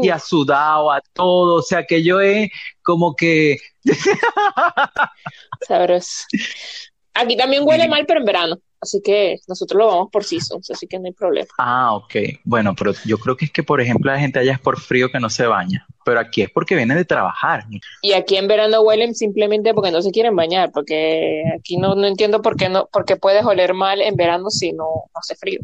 Y 0.02 0.10
a 0.10 0.20
sudado, 0.20 0.92
a 0.92 1.02
todo, 1.14 1.56
o 1.56 1.62
sea 1.62 1.86
que 1.86 2.04
yo 2.04 2.22
he 2.22 2.52
como 2.84 3.16
que... 3.16 3.58
Sabroso. 5.68 6.26
Aquí 7.14 7.38
también 7.38 7.64
huele 7.66 7.88
mal, 7.88 8.06
pero 8.08 8.22
en 8.22 8.26
verano. 8.26 8.60
Así 8.84 9.02
que 9.02 9.40
nosotros 9.48 9.80
lo 9.80 9.88
vamos 9.88 10.10
por 10.12 10.26
seasons, 10.26 10.70
así 10.70 10.88
que 10.88 11.00
no 11.00 11.06
hay 11.06 11.14
problema. 11.14 11.48
Ah, 11.58 11.96
ok. 11.96 12.16
Bueno, 12.44 12.76
pero 12.78 12.92
yo 13.06 13.18
creo 13.18 13.38
que 13.38 13.46
es 13.46 13.52
que, 13.52 13.64
por 13.64 13.80
ejemplo, 13.80 14.12
la 14.12 14.20
gente 14.20 14.40
allá 14.40 14.52
es 14.52 14.60
por 14.60 14.78
frío 14.78 15.10
que 15.10 15.22
no 15.22 15.30
se 15.30 15.48
baña, 15.48 15.88
pero 16.04 16.20
aquí 16.20 16.42
es 16.42 16.50
porque 16.50 16.76
viene 16.76 16.94
de 16.94 17.06
trabajar. 17.06 17.64
Y 18.02 18.12
aquí 18.12 18.36
en 18.36 18.50
verano 18.50 18.82
huelen 18.82 19.16
simplemente 19.16 19.74
porque 19.74 19.92
no 19.92 20.02
se 20.02 20.12
quieren 20.12 20.36
bañar, 20.36 20.72
porque 20.74 21.44
aquí 21.58 21.78
no, 21.78 21.96
no 21.96 22.08
entiendo 22.08 22.42
por 22.42 22.58
qué, 22.58 22.68
no, 22.68 22.90
por 22.92 23.06
qué 23.06 23.16
puedes 23.16 23.46
oler 23.46 23.74
mal 23.74 24.02
en 24.02 24.18
verano 24.18 24.50
si 24.50 24.74
no, 24.74 25.06
hace 25.14 25.36
frío. 25.36 25.62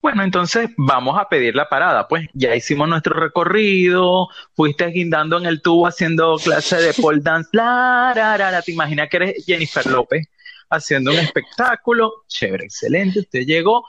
Bueno, 0.00 0.22
entonces 0.22 0.70
vamos 0.76 1.18
a 1.18 1.28
pedir 1.28 1.56
la 1.56 1.68
parada. 1.68 2.06
Pues 2.06 2.28
ya 2.32 2.54
hicimos 2.54 2.88
nuestro 2.88 3.18
recorrido, 3.18 4.28
fuiste 4.54 4.86
guindando 4.86 5.36
en 5.36 5.46
el 5.46 5.60
tubo 5.62 5.88
haciendo 5.88 6.36
clase 6.36 6.76
de 6.76 6.94
pole 6.94 7.18
dance. 7.20 7.50
La, 7.52 8.12
la, 8.14 8.62
¿Te 8.62 8.70
imaginas 8.70 9.08
que 9.08 9.16
eres 9.16 9.44
Jennifer 9.44 9.84
López? 9.86 10.28
Haciendo 10.70 11.12
un 11.12 11.18
espectáculo, 11.18 12.24
chévere, 12.28 12.64
excelente, 12.64 13.20
usted 13.20 13.40
llegó. 13.40 13.84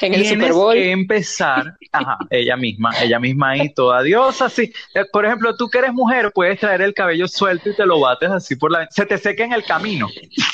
En 0.00 0.12
el 0.12 0.26
Super 0.26 0.52
Bowl. 0.52 0.74
que 0.74 0.90
empezar, 0.90 1.76
ajá, 1.92 2.18
ella 2.28 2.56
misma, 2.56 2.90
ella 3.00 3.20
misma 3.20 3.50
ahí, 3.50 3.72
toda 3.72 4.02
diosa, 4.02 4.46
así. 4.46 4.72
Eh, 4.92 5.04
por 5.12 5.24
ejemplo, 5.24 5.56
tú 5.56 5.68
que 5.68 5.78
eres 5.78 5.92
mujer, 5.92 6.32
puedes 6.34 6.58
traer 6.58 6.82
el 6.82 6.94
cabello 6.94 7.28
suelto 7.28 7.70
y 7.70 7.76
te 7.76 7.86
lo 7.86 8.00
bates 8.00 8.30
así 8.30 8.56
por 8.56 8.72
la... 8.72 8.88
Se 8.90 9.06
te 9.06 9.18
seca 9.18 9.44
en 9.44 9.52
el 9.52 9.64
camino. 9.64 10.08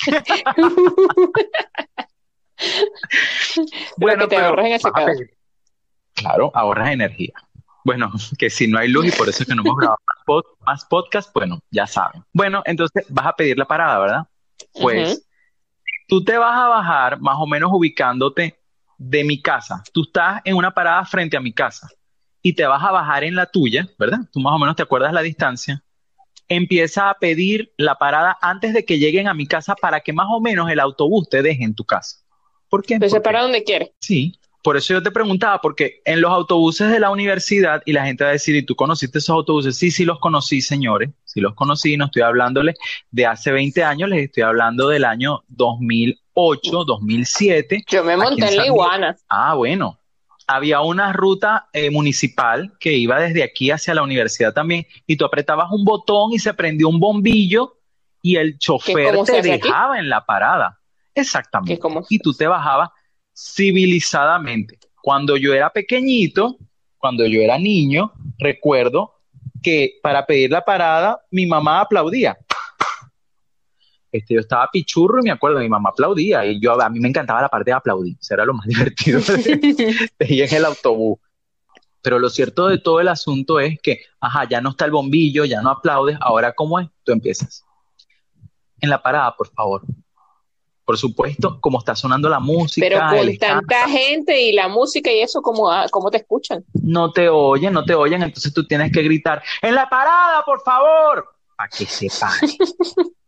bueno, 3.97 4.29
te 4.29 4.37
ahorras 4.37 4.67
en 4.67 4.73
ese. 4.73 4.91
Claro, 6.15 6.51
ahorras 6.55 6.91
energía. 6.91 7.33
Bueno, 7.83 8.13
que 8.39 8.51
si 8.51 8.69
no 8.69 8.79
hay 8.79 8.89
luz 8.89 9.07
y 9.07 9.13
por 9.13 9.27
eso 9.29 9.43
es 9.43 9.49
que 9.49 9.55
no 9.55 9.63
hemos 9.63 9.77
grabado 9.77 9.99
más, 10.07 10.45
más 10.67 10.85
podcast, 10.85 11.33
bueno, 11.33 11.61
ya 11.71 11.87
saben. 11.87 12.23
Bueno, 12.35 12.63
entonces 12.67 13.07
vas 13.09 13.27
a 13.27 13.33
pedir 13.33 13.57
la 13.57 13.65
parada, 13.65 13.99
¿verdad? 13.99 14.27
Pues 14.75 15.27
tú 16.11 16.25
te 16.25 16.37
vas 16.37 16.59
a 16.59 16.67
bajar 16.67 17.21
más 17.21 17.37
o 17.39 17.47
menos 17.47 17.71
ubicándote 17.73 18.59
de 18.99 19.25
mi 19.25 19.41
casa. 19.41 19.83
Tú 19.93 20.03
estás 20.03 20.41
en 20.45 20.57
una 20.57 20.73
parada 20.73 21.05
frente 21.05 21.37
a 21.37 21.41
mi 21.41 21.53
casa 21.53 21.89
y 22.43 22.53
te 22.53 22.67
vas 22.67 22.83
a 22.83 22.91
bajar 22.91 23.23
en 23.23 23.37
la 23.37 23.47
tuya, 23.47 23.89
¿verdad? 23.97 24.19
Tú 24.33 24.41
más 24.41 24.53
o 24.53 24.59
menos 24.59 24.75
te 24.75 24.83
acuerdas 24.83 25.13
la 25.13 25.23
distancia. 25.23 25.85
Empieza 26.49 27.11
a 27.11 27.15
pedir 27.15 27.73
la 27.77 27.95
parada 27.95 28.37
antes 28.43 28.75
de 28.75 28.85
que 28.85 28.99
lleguen 28.99 29.29
a 29.29 29.35
mi 29.35 29.47
casa 29.47 29.77
para 29.77 30.01
que 30.01 30.13
más 30.13 30.27
o 30.29 30.41
menos 30.41 30.69
el 30.69 30.81
autobús 30.81 31.29
te 31.29 31.43
deje 31.43 31.63
en 31.63 31.77
tu 31.77 31.85
casa. 31.85 32.17
¿Por 32.69 32.85
qué? 32.85 32.99
Pues 32.99 33.13
se 33.13 33.21
para 33.21 33.43
donde 33.43 33.63
quiere. 33.63 33.95
Sí, 34.01 34.40
por 34.63 34.77
eso 34.77 34.95
yo 34.95 35.03
te 35.03 35.11
preguntaba, 35.11 35.61
porque 35.61 36.03
en 36.05 36.21
los 36.21 36.31
autobuses 36.31 36.91
de 36.91 37.01
la 37.01 37.11
universidad, 37.11 37.83
y 37.87 37.93
la 37.93 38.05
gente 38.05 38.25
va 38.25 38.31
a 38.31 38.35
decir, 38.35 38.55
¿y 38.57 38.63
tú 38.63 38.77
conociste 38.77 39.19
esos 39.19 39.31
autobuses? 39.31 39.77
Sí, 39.77 39.91
sí 39.91 40.05
los 40.05 40.19
conocí, 40.19 40.61
señores, 40.61 41.11
sí 41.25 41.41
los 41.41 41.55
conocí, 41.55 41.97
no 41.97 42.07
estoy 42.07 42.23
hablándoles 42.23 42.77
de 43.11 43.27
hace 43.27 43.53
20 43.53 43.83
años, 43.85 44.11
les 44.11 44.25
estoy 44.25 44.43
hablando 44.43 44.89
del 44.89 45.05
año 45.05 45.45
2008, 45.49 46.85
2007. 46.85 47.85
Yo 47.89 48.05
me 48.05 48.17
monté 48.17 48.49
en, 48.49 48.57
la 48.57 48.67
iguana. 48.67 49.17
Ah, 49.29 49.55
bueno. 49.55 49.97
Había 50.47 50.81
una 50.81 51.13
ruta 51.13 51.69
eh, 51.73 51.91
municipal 51.91 52.73
que 52.81 52.93
iba 52.93 53.21
desde 53.21 53.45
aquí 53.45 53.71
hacia 53.71 53.95
la 53.95 54.03
universidad 54.03 54.53
también, 54.53 54.87
y 55.07 55.17
tú 55.17 55.25
apretabas 55.25 55.71
un 55.71 55.85
botón 55.85 56.33
y 56.33 56.39
se 56.39 56.53
prendió 56.53 56.89
un 56.89 56.99
bombillo 57.01 57.77
y 58.21 58.37
el 58.37 58.59
chofer 58.59 59.17
te 59.25 59.41
dejaba 59.43 59.99
en 59.99 60.09
la 60.09 60.27
parada. 60.27 60.79
Exactamente. 61.15 61.81
Y 62.09 62.19
tú 62.19 62.35
te 62.35 62.47
bajabas 62.47 62.91
civilizadamente. 63.41 64.79
Cuando 65.03 65.37
yo 65.37 65.55
era 65.55 65.71
pequeñito, 65.71 66.59
cuando 66.99 67.27
yo 67.27 67.41
era 67.41 67.59
niño, 67.59 68.13
recuerdo 68.39 69.15
que 69.63 69.99
para 70.03 70.27
pedir 70.27 70.51
la 70.51 70.65
parada 70.65 71.21
mi 71.31 71.47
mamá 71.47 71.81
aplaudía. 71.81 72.37
Este, 74.13 74.35
yo 74.35 74.41
estaba 74.41 74.69
pichurro 74.71 75.21
y 75.21 75.25
me 75.25 75.31
acuerdo, 75.31 75.61
mi 75.61 75.69
mamá 75.69 75.91
aplaudía 75.91 76.45
y 76.45 76.61
yo 76.61 76.81
a 76.81 76.89
mí 76.91 76.99
me 76.99 77.09
encantaba 77.09 77.43
la 77.43 77.49
parte 77.49 77.71
de 77.71 77.77
aplaudir, 77.77 78.17
eso 78.21 78.35
era 78.35 78.45
lo 78.45 78.55
más 78.55 78.67
divertido 78.67 79.21
de, 79.21 80.01
ir 80.29 80.43
en 80.43 80.55
el 80.55 80.65
autobús. 80.65 81.19
Pero 82.03 82.19
lo 82.19 82.31
cierto 82.31 82.69
de 82.69 82.79
todo 82.79 83.01
el 83.01 83.09
asunto 83.09 83.61
es 83.61 83.79
que, 83.81 84.01
ajá, 84.21 84.49
ya 84.49 84.61
no 84.61 84.71
está 84.71 84.87
el 84.87 84.91
bombillo, 84.91 85.45
ya 85.45 85.63
no 85.63 85.71
aplaudes, 85.71 86.17
ahora 86.21 86.53
¿cómo 86.53 86.81
es? 86.81 86.89
Tú 87.05 87.13
empiezas. 87.13 87.65
En 88.81 88.89
la 88.89 89.03
parada, 89.03 89.37
por 89.37 89.53
favor, 89.53 89.83
por 90.85 90.99
supuesto, 90.99 91.61
como 91.61 91.79
está 91.79 91.95
sonando 91.95 92.29
la 92.29 92.41
música. 92.41 92.87
Pero 92.87 93.01
con 93.09 93.37
tanta 93.37 93.89
gente 93.89 94.41
y 94.41 94.53
la 94.53 94.69
música 94.69 95.13
y 95.13 95.21
eso, 95.21 95.41
¿cómo, 95.41 95.71
ah, 95.71 95.87
¿cómo 95.91 96.11
te 96.11 96.19
escuchan? 96.19 96.65
No 96.75 97.13
te 97.13 97.29
oyen, 97.29 97.73
no 97.73 97.85
te 97.85 97.95
oyen, 97.95 98.23
entonces 98.23 98.53
tú 98.53 98.67
tienes 98.67 98.91
que 98.93 99.03
gritar, 99.03 99.43
en 99.63 99.75
la 99.75 99.89
parada, 99.89 100.45
por 100.45 100.61
favor. 100.63 101.29
para 101.57 101.69
que 101.69 101.87
se 101.87 102.09
pare. 102.19 102.47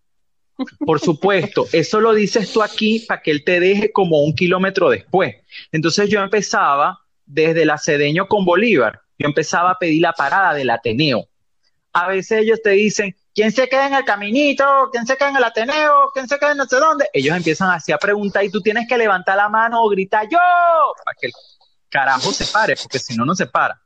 Por 0.79 1.01
supuesto, 1.01 1.67
eso 1.73 2.01
lo 2.01 2.15
dices 2.15 2.53
tú 2.53 2.63
aquí 2.63 3.05
para 3.09 3.23
que 3.23 3.31
él 3.31 3.43
te 3.45 3.59
deje 3.59 3.91
como 3.91 4.23
un 4.23 4.35
kilómetro 4.35 4.91
después. 4.91 5.37
Entonces 5.73 6.09
yo 6.09 6.21
empezaba 6.21 7.01
desde 7.25 7.65
la 7.65 7.79
Cedeño 7.79 8.27
con 8.29 8.45
Bolívar, 8.45 9.01
yo 9.19 9.27
empezaba 9.27 9.73
a 9.73 9.79
pedir 9.79 10.03
la 10.03 10.13
parada 10.13 10.55
del 10.55 10.71
Ateneo. 10.71 11.29
A 11.93 12.09
veces 12.09 12.43
ellos 12.43 12.61
te 12.63 12.71
dicen, 12.71 13.17
¿quién 13.35 13.53
se 13.53 13.69
queda 13.69 13.87
en 13.87 13.95
el 13.95 14.05
caminito? 14.05 14.65
¿Quién 14.91 15.07
se 15.07 15.17
queda 15.17 15.31
en 15.31 15.37
el 15.37 15.45
Ateneo? 15.45 16.11
¿Quién 16.13 16.29
se 16.29 16.39
queda 16.39 16.53
en 16.53 16.59
no 16.59 16.67
sé 16.67 16.77
dónde? 16.77 17.09
Ellos 17.13 17.37
empiezan 17.37 17.71
así 17.71 17.93
a 17.93 17.99
preguntar 17.99 18.45
y 18.45 18.51
tú 18.51 18.61
tienes 18.61 18.87
que 18.89 18.99
levantar 18.99 19.37
la 19.37 19.49
mano 19.49 19.83
o 19.83 19.89
gritar 19.89 20.29
yo 20.29 20.39
para 21.05 21.17
que 21.21 21.27
el 21.29 21.33
carajo 21.89 22.33
se 22.33 22.47
pare, 22.47 22.75
porque 22.81 22.99
si 22.99 23.17
no, 23.17 23.25
no 23.25 23.35
se 23.35 23.47
para. 23.47 23.81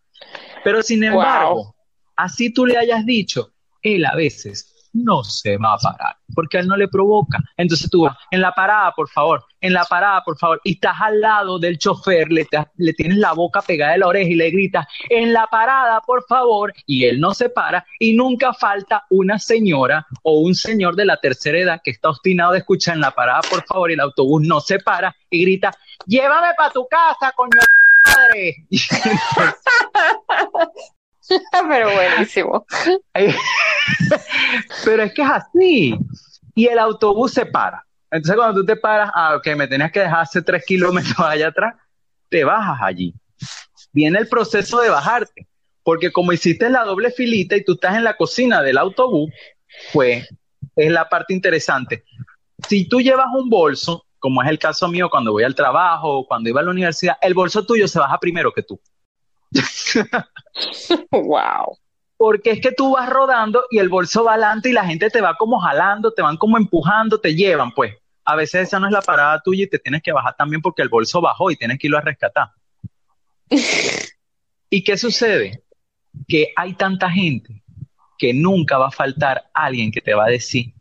Pero 0.65 0.83
sin 0.83 1.05
embargo, 1.05 1.75
así 2.17 2.53
tú 2.53 2.67
le 2.67 2.77
hayas 2.79 3.05
dicho, 3.05 3.53
él 3.83 4.05
a 4.05 4.15
veces 4.15 4.76
no 5.05 5.25
se 5.25 5.57
va 5.59 5.75
a 5.75 5.79
parar, 5.79 6.17
porque 6.35 6.59
a 6.59 6.61
él 6.61 6.69
no 6.69 6.77
le 6.77 6.89
provoca. 6.89 7.39
Entonces 7.57 7.91
tú 7.91 8.03
vas, 8.03 8.17
en 8.31 8.41
la 8.41 8.53
parada, 8.53 8.93
por 8.93 9.09
favor, 9.09 9.45
en 9.61 9.73
la 9.73 9.85
parada, 9.85 10.23
por 10.25 10.39
favor, 10.39 10.61
y 10.65 10.75
estás 10.75 10.97
al 11.01 11.21
lado 11.21 11.59
del 11.59 11.79
chofer, 11.79 12.31
le, 12.31 12.47
le 12.77 12.93
tienes 12.95 13.19
la 13.19 13.33
boca 13.33 13.63
pegada 13.63 13.93
de 13.93 13.99
la 13.99 14.09
oreja 14.09 14.31
y 14.31 14.35
le 14.35 14.51
gritas, 14.51 14.87
en 15.09 15.33
la 15.33 15.47
parada, 15.47 16.01
por 16.01 16.25
favor, 16.27 16.73
y 16.87 17.05
él 17.05 17.21
no 17.21 17.35
se 17.35 17.49
para, 17.49 17.85
y 17.99 18.15
nunca 18.15 18.53
falta 18.55 19.05
una 19.11 19.39
señora 19.39 20.07
o 20.23 20.41
un 20.41 20.55
señor 20.55 20.97
de 20.97 21.05
la 21.05 21.19
tercera 21.19 21.59
edad 21.59 21.81
que 21.83 21.91
está 21.91 22.11
obstinado 22.11 22.53
de 22.53 22.59
escuchar 22.59 22.95
en 22.95 23.03
la 23.03 23.11
parada, 23.11 23.41
por 23.49 23.65
favor, 23.65 23.91
y 23.91 23.95
el 23.95 24.01
autobús 24.01 24.43
no 24.43 24.61
se 24.61 24.79
para 24.79 25.15
y 25.31 25.43
grita, 25.43 25.73
llévame 26.07 26.49
para 26.57 26.73
tu 26.73 26.87
casa, 26.89 27.33
coño 27.37 27.51
madre. 28.07 28.57
Pero 31.69 31.93
buenísimo. 31.93 32.67
Pero 34.85 35.03
es 35.03 35.13
que 35.13 35.23
es 35.23 35.29
así. 35.31 35.99
Y 36.55 36.67
el 36.67 36.79
autobús 36.79 37.33
se 37.33 37.47
para. 37.47 37.85
Entonces 38.11 38.37
cuando 38.37 38.61
tú 38.61 38.67
te 38.67 38.77
paras, 38.77 39.11
ah, 39.15 39.37
ok, 39.37 39.47
me 39.57 39.69
tenías 39.69 39.93
que 39.93 40.01
dejar 40.01 40.21
hace 40.21 40.43
tres 40.43 40.65
kilómetros 40.65 41.19
allá 41.19 41.49
atrás, 41.49 41.75
te 42.29 42.45
bajas 42.45 42.79
allí. 42.81 43.15
Viene 43.93 44.19
el 44.19 44.29
proceso 44.29 44.81
de 44.81 44.91
bajarte. 44.91 45.47
Porque 45.83 46.11
como 46.11 46.33
hiciste 46.33 46.69
la 46.69 46.85
doble 46.85 47.13
filita 47.13 47.57
y 47.57 47.65
tú 47.65 47.75
estás 47.75 47.95
en 47.95 48.03
la 48.03 48.17
cocina 48.17 48.61
del 48.61 48.79
autobús, 48.79 49.31
pues 49.93 50.29
es 50.75 50.91
la 50.91 51.09
parte 51.09 51.33
interesante. 51.33 52.05
Si 52.69 52.89
tú 52.89 53.01
llevas 53.01 53.29
un 53.33 53.49
bolso, 53.49 54.05
como 54.19 54.43
es 54.43 54.49
el 54.49 54.59
caso 54.59 54.89
mío 54.89 55.09
cuando 55.09 55.31
voy 55.31 55.45
al 55.45 55.55
trabajo 55.55 56.27
cuando 56.27 56.49
iba 56.49 56.61
a 56.61 56.65
la 56.65 56.71
universidad, 56.71 57.17
el 57.21 57.35
bolso 57.35 57.65
tuyo 57.65 57.87
se 57.87 58.01
baja 58.01 58.19
primero 58.19 58.53
que 58.53 58.65
tú. 58.65 58.81
wow. 61.11 61.79
Porque 62.17 62.53
es 62.53 62.61
que 62.61 62.73
tú 62.73 62.93
vas 62.93 63.09
rodando 63.09 63.65
y 63.71 63.79
el 63.79 63.89
bolso 63.89 64.25
va 64.25 64.33
adelante 64.33 64.71
y 64.71 64.73
la 64.73 64.87
gente 64.87 65.11
te 65.11 65.21
va 65.21 65.37
como 65.37 65.61
jalando, 65.61 66.13
te 66.13 66.23
van 66.23 66.37
como 66.37 66.57
empujando, 66.57 67.21
te 67.21 67.35
llevan, 67.35 67.73
pues. 67.73 67.95
A 68.25 68.35
veces 68.35 68.69
esa 68.69 68.81
no 68.81 68.87
es 68.87 68.93
la 68.93 69.03
parada 69.03 69.41
tuya 69.43 69.65
y 69.65 69.69
te 69.69 69.79
tienes 69.79 70.03
que 70.03 70.13
bajar 70.13 70.35
también 70.37 70.63
porque 70.63 70.83
el 70.83 70.89
bolso 70.89 71.21
bajó 71.21 71.51
y 71.51 71.57
tienes 71.57 71.79
que 71.79 71.87
irlo 71.87 71.99
a 71.99 72.03
rescatar. 72.03 72.49
¿Y 74.71 74.83
qué 74.83 74.97
sucede? 74.97 75.63
Que 76.27 76.53
hay 76.57 76.75
tanta 76.75 77.11
gente 77.11 77.63
que 78.19 78.33
nunca 78.33 78.79
va 78.79 78.89
a 78.89 78.91
faltar 78.91 79.51
alguien 79.55 79.93
que 79.93 80.01
te 80.01 80.15
va 80.15 80.25
a 80.25 80.29
decir, 80.29 80.73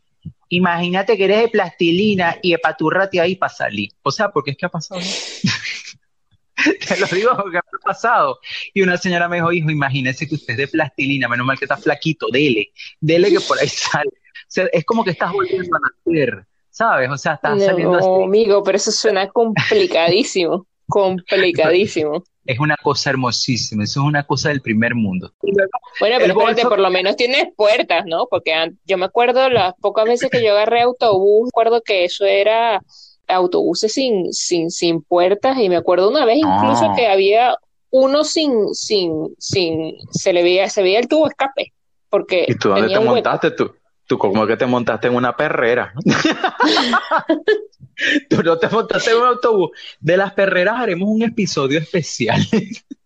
imagínate 0.48 1.16
que 1.16 1.24
eres 1.24 1.42
de 1.42 1.48
plastilina 1.48 2.36
y 2.42 2.54
epaturrate 2.54 3.20
ahí 3.20 3.36
para 3.36 3.52
salir. 3.52 3.90
O 4.02 4.10
sea, 4.10 4.30
porque 4.30 4.52
es 4.52 4.56
que 4.56 4.66
ha 4.66 4.70
pasado. 4.70 5.00
Te 6.88 6.98
lo 6.98 7.06
digo 7.06 7.36
porque 7.36 7.58
pasado. 7.86 8.38
Y 8.74 8.82
una 8.82 8.96
señora 8.96 9.28
me 9.28 9.36
dijo, 9.36 9.52
hijo, 9.52 9.70
imagínese 9.70 10.28
que 10.28 10.34
usted 10.34 10.52
es 10.52 10.58
de 10.58 10.68
plastilina, 10.68 11.28
menos 11.28 11.46
mal 11.46 11.58
que 11.58 11.64
está 11.64 11.76
flaquito, 11.76 12.26
dele, 12.30 12.72
dele 13.00 13.30
que 13.30 13.40
por 13.40 13.58
ahí 13.58 13.68
sale. 13.68 14.10
O 14.10 14.48
sea, 14.48 14.66
es 14.72 14.84
como 14.84 15.04
que 15.04 15.10
estás 15.10 15.32
volviendo 15.32 15.76
a 15.76 15.80
nacer, 15.80 16.46
¿sabes? 16.70 17.10
O 17.10 17.16
sea, 17.16 17.34
estás 17.34 17.64
saliendo 17.64 17.96
así. 17.96 18.24
amigo, 18.24 18.62
pero 18.62 18.76
eso 18.76 18.92
suena 18.92 19.28
complicadísimo, 19.28 20.66
complicadísimo. 20.88 22.22
Es 22.44 22.60
una 22.60 22.76
cosa 22.76 23.10
hermosísima, 23.10 23.82
eso 23.82 24.00
es 24.00 24.06
una 24.06 24.24
cosa 24.24 24.50
del 24.50 24.60
primer 24.60 24.94
mundo. 24.94 25.32
Bueno, 25.98 26.16
pero 26.20 26.38
espérate, 26.38 26.62
por 26.62 26.78
lo 26.78 26.90
menos 26.90 27.16
tienes 27.16 27.48
puertas, 27.56 28.04
¿no? 28.06 28.28
Porque 28.30 28.52
yo 28.84 28.96
me 28.96 29.06
acuerdo 29.06 29.48
las 29.48 29.74
pocas 29.80 30.04
veces 30.04 30.30
que 30.30 30.44
yo 30.44 30.52
agarré 30.52 30.82
autobús, 30.82 31.48
recuerdo 31.48 31.82
que 31.82 32.04
eso 32.04 32.24
era 32.24 32.80
autobuses 33.28 33.92
sin, 33.92 34.32
sin, 34.32 34.70
sin 34.70 35.02
puertas 35.02 35.58
y 35.58 35.68
me 35.68 35.76
acuerdo 35.76 36.08
una 36.08 36.24
vez 36.24 36.38
incluso 36.38 36.92
que 36.96 37.08
había 37.08 37.56
uno 37.98 38.24
sin, 38.24 38.74
sin, 38.74 39.34
sin, 39.38 39.96
se 40.10 40.34
le 40.34 40.42
veía, 40.42 40.68
se 40.68 40.82
veía 40.82 40.98
el 40.98 41.08
tubo 41.08 41.28
escape. 41.28 41.72
Porque 42.10 42.44
¿Y 42.46 42.56
tú 42.56 42.68
dónde 42.68 42.88
te 42.88 43.00
montaste 43.00 43.52
tú? 43.52 43.74
Tú 44.06 44.18
como 44.18 44.46
que 44.46 44.56
te 44.56 44.66
montaste 44.66 45.08
en 45.08 45.16
una 45.16 45.34
perrera. 45.34 45.92
tú 48.30 48.42
no 48.42 48.58
te 48.58 48.68
montaste 48.68 49.10
en 49.10 49.16
un 49.16 49.24
autobús. 49.24 49.70
De 49.98 50.16
las 50.16 50.32
perreras 50.34 50.78
haremos 50.78 51.08
un 51.08 51.22
episodio 51.22 51.78
especial. 51.78 52.40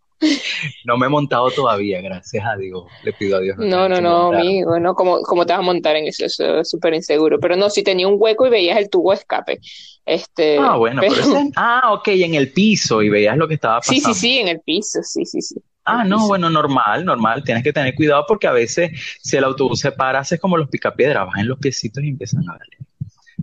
no 0.84 0.96
me 0.96 1.06
he 1.06 1.08
montado 1.08 1.50
todavía, 1.50 2.00
gracias 2.00 2.44
a 2.44 2.56
Dios. 2.56 2.84
Le 3.02 3.12
pido 3.12 3.38
a 3.38 3.40
Dios. 3.40 3.56
No, 3.58 3.88
no, 3.88 4.00
no, 4.00 4.32
amigo, 4.32 4.78
no, 4.78 4.94
¿cómo, 4.94 5.22
¿cómo, 5.22 5.46
te 5.46 5.52
vas 5.52 5.60
a 5.60 5.64
montar 5.64 5.96
en 5.96 6.06
eso? 6.06 6.24
Eso 6.24 6.60
es 6.60 6.68
súper 6.68 6.94
inseguro. 6.94 7.40
Pero 7.40 7.56
no, 7.56 7.70
si 7.70 7.82
tenía 7.82 8.06
un 8.08 8.16
hueco 8.18 8.46
y 8.46 8.50
veías 8.50 8.78
el 8.78 8.90
tubo 8.90 9.12
escape. 9.12 9.60
Este, 10.04 10.58
ah, 10.58 10.76
bueno, 10.76 11.00
pero... 11.00 11.14
ah, 11.56 11.92
ok, 11.92 12.08
en 12.08 12.34
el 12.34 12.52
piso 12.52 13.02
y 13.02 13.08
veías 13.08 13.36
lo 13.36 13.48
que 13.48 13.54
estaba 13.54 13.80
pasando. 13.80 14.00
Sí, 14.00 14.14
sí, 14.14 14.20
sí, 14.20 14.38
en 14.38 14.48
el 14.48 14.60
piso, 14.60 15.00
sí, 15.02 15.24
sí, 15.24 15.40
sí. 15.40 15.56
Ah, 15.84 16.04
no, 16.04 16.26
bueno, 16.28 16.50
normal, 16.50 17.04
normal. 17.04 17.42
Tienes 17.42 17.64
que 17.64 17.72
tener 17.72 17.94
cuidado 17.94 18.24
porque 18.28 18.46
a 18.46 18.52
veces 18.52 18.90
si 19.22 19.36
el 19.36 19.44
autobús 19.44 19.80
se 19.80 19.90
para, 19.92 20.20
haces 20.20 20.38
como 20.38 20.56
los 20.56 20.68
picapiedras, 20.68 21.26
bajan 21.26 21.48
los 21.48 21.58
piecitos 21.58 22.04
y 22.04 22.08
empiezan 22.08 22.48
a 22.48 22.52
darle. 22.52 22.76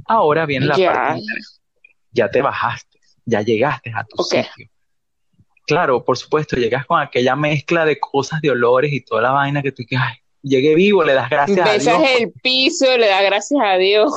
Ahora 0.05 0.45
viene 0.45 0.67
la 0.67 0.75
parte. 0.75 1.23
Ya 2.11 2.29
te 2.29 2.41
bajaste, 2.41 2.99
ya 3.25 3.41
llegaste 3.41 3.91
a 3.93 4.03
tu 4.05 4.23
sitio 4.23 4.69
claro, 5.67 6.03
por 6.03 6.17
supuesto, 6.17 6.56
llegas 6.56 6.86
con 6.86 6.99
aquella 6.99 7.36
mezcla 7.36 7.86
de 7.86 7.99
cosas, 7.99 8.41
de 8.41 8.49
olores 8.49 8.91
y 8.91 9.01
toda 9.01 9.21
la 9.21 9.32
vaina 9.32 9.62
que 9.62 9.71
tú 9.71 9.84
dices, 9.84 9.99
ay, 10.01 10.15
llegué 10.41 10.73
vivo, 10.73 11.03
le 11.03 11.13
das 11.13 11.30
gracias 11.30 11.60
a 11.60 11.73
Dios. 11.73 11.86
Besas 11.86 12.10
el 12.17 12.32
piso, 12.41 12.97
le 12.97 13.08
das 13.08 13.23
gracias 13.23 13.60
a 13.63 13.77
Dios. 13.77 14.12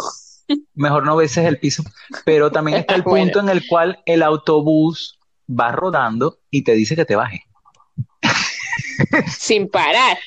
Mejor 0.74 1.04
no 1.04 1.16
beses 1.16 1.44
el 1.44 1.58
piso, 1.58 1.82
pero 2.24 2.50
también 2.50 2.78
está 2.78 2.94
el 2.94 3.04
punto 3.04 3.40
en 3.40 3.48
el 3.48 3.66
cual 3.66 4.00
el 4.06 4.22
autobús 4.22 5.18
va 5.48 5.72
rodando 5.72 6.38
y 6.50 6.62
te 6.62 6.72
dice 6.72 6.96
que 6.96 7.04
te 7.04 7.16
baje. 7.16 7.44
Sin 9.26 9.68
parar 9.68 10.18